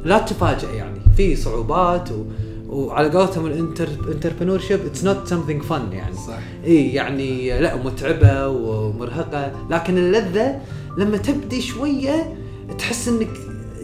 فلا 0.05 0.19
تتفاجئ 0.19 0.75
يعني. 0.75 1.01
في 1.17 1.37
صعوبات 1.37 2.13
و... 2.13 2.25
وعلى 2.69 3.09
قولتهم 3.09 3.47
ال 3.47 4.59
entrepreneurship 4.59 4.87
it's 4.87 5.05
not 5.05 5.29
something 5.29 5.63
fun 5.63 5.93
يعني. 5.93 6.17
صح. 6.17 6.39
إي 6.67 6.95
يعني 6.95 7.61
لا 7.61 7.77
متعبة 7.77 8.49
ومرهقة. 8.49 9.53
لكن 9.71 9.99
اللذة 9.99 10.61
لما 10.99 11.17
تبدي 11.17 11.61
شوية 11.61 12.37
تحس 12.79 13.09
إنك 13.09 13.29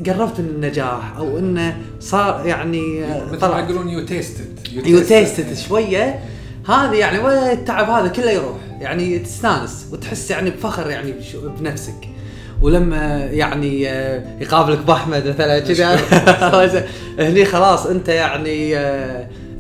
قربت 0.07 0.41
من 0.41 0.49
النجاح 0.49 1.17
أو 1.17 1.39
إنه 1.39 1.77
صار 2.01 2.47
يعني 2.47 3.01
مثل 3.01 3.31
ما 3.31 3.37
طلع 3.37 3.59
يقولون 3.61 3.89
you 3.89 4.07
tasted 4.07 4.59
you 4.73 5.01
tasted 5.01 5.55
شوية. 5.55 6.21
هذه 6.67 6.95
يعني 6.95 7.19
ولا 7.19 7.53
التعب 7.53 7.91
هذا 7.91 8.09
كله 8.09 8.31
يروح. 8.31 8.57
يعني 8.81 9.19
تستانس 9.19 9.87
وتحس 9.93 10.31
يعني 10.31 10.51
بفخر 10.51 10.91
يعني 10.91 11.15
بنفسك. 11.61 12.09
ولما 12.63 13.25
يعني 13.25 13.83
يقابلك 14.41 14.79
باحمد 14.79 15.29
مثلا 15.29 15.59
كذا 15.59 15.99
هني 17.29 17.45
خلاص 17.45 17.87
أنت 17.87 18.09
يعني 18.09 18.79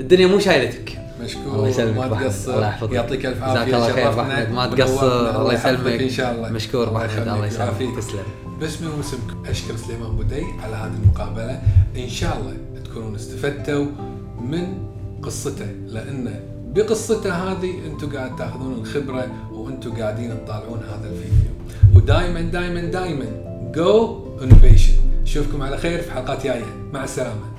الدنيا 0.01 0.27
مو 0.27 0.39
شايلتك 0.39 0.99
مشكور 1.25 1.55
الله 1.55 1.69
يسلمك 1.69 1.97
ما. 1.97 2.23
تقصر 2.23 2.55
الله 2.55 2.67
يحفظك. 2.69 2.93
يعطيك 2.93 3.27
ألف 3.27 3.39
جزاك 3.39 3.57
عافية 3.57 3.77
الله 3.77 3.93
خير 3.93 4.09
أحمد. 4.09 4.51
ما. 4.53 4.67
تقصر. 4.67 5.41
الله 5.41 5.53
يسلمك. 5.53 6.03
إن 6.03 6.09
شاء 6.09 6.35
الله 6.35 6.49
مشكور. 6.49 7.05
يخليك 7.05 7.29
الله 7.29 7.47
يسلمك. 7.47 7.97
تسلم. 7.99 8.23
باسمي 8.61 8.89
واسمكم 8.89 9.47
أشكر 9.47 9.77
سليمان 9.77 10.17
بودي 10.17 10.45
على 10.63 10.77
هذه 10.77 10.93
المقابلة 11.03 11.61
إن 11.97 12.09
شاء 12.09 12.39
الله 12.41 12.55
تكونون 12.85 13.15
استفدتوا 13.15 13.87
من 14.41 14.67
قصته 15.23 15.67
لأن 15.87 16.41
بقصته 16.75 17.33
هذه 17.33 17.75
أنتم 17.87 18.17
قاعد 18.17 18.37
تأخذون 18.37 18.73
الخبرة 18.73 19.27
وأنتم 19.53 19.97
قاعدين 19.97 20.45
تطالعون 20.45 20.79
هذا 20.79 21.09
الفيديو 21.11 21.54
ودائما 22.05 22.41
دائما 22.41 22.81
دائما 22.81 23.27
Go 23.75 24.25
Innovation 24.43 24.93
أشوفكم 25.23 25.63
على 25.63 25.79
خير 25.79 26.03
في 26.03 26.13
حلقات 26.13 26.45
جاية. 26.45 26.65
مع 26.93 27.05
السلامة. 27.05 27.54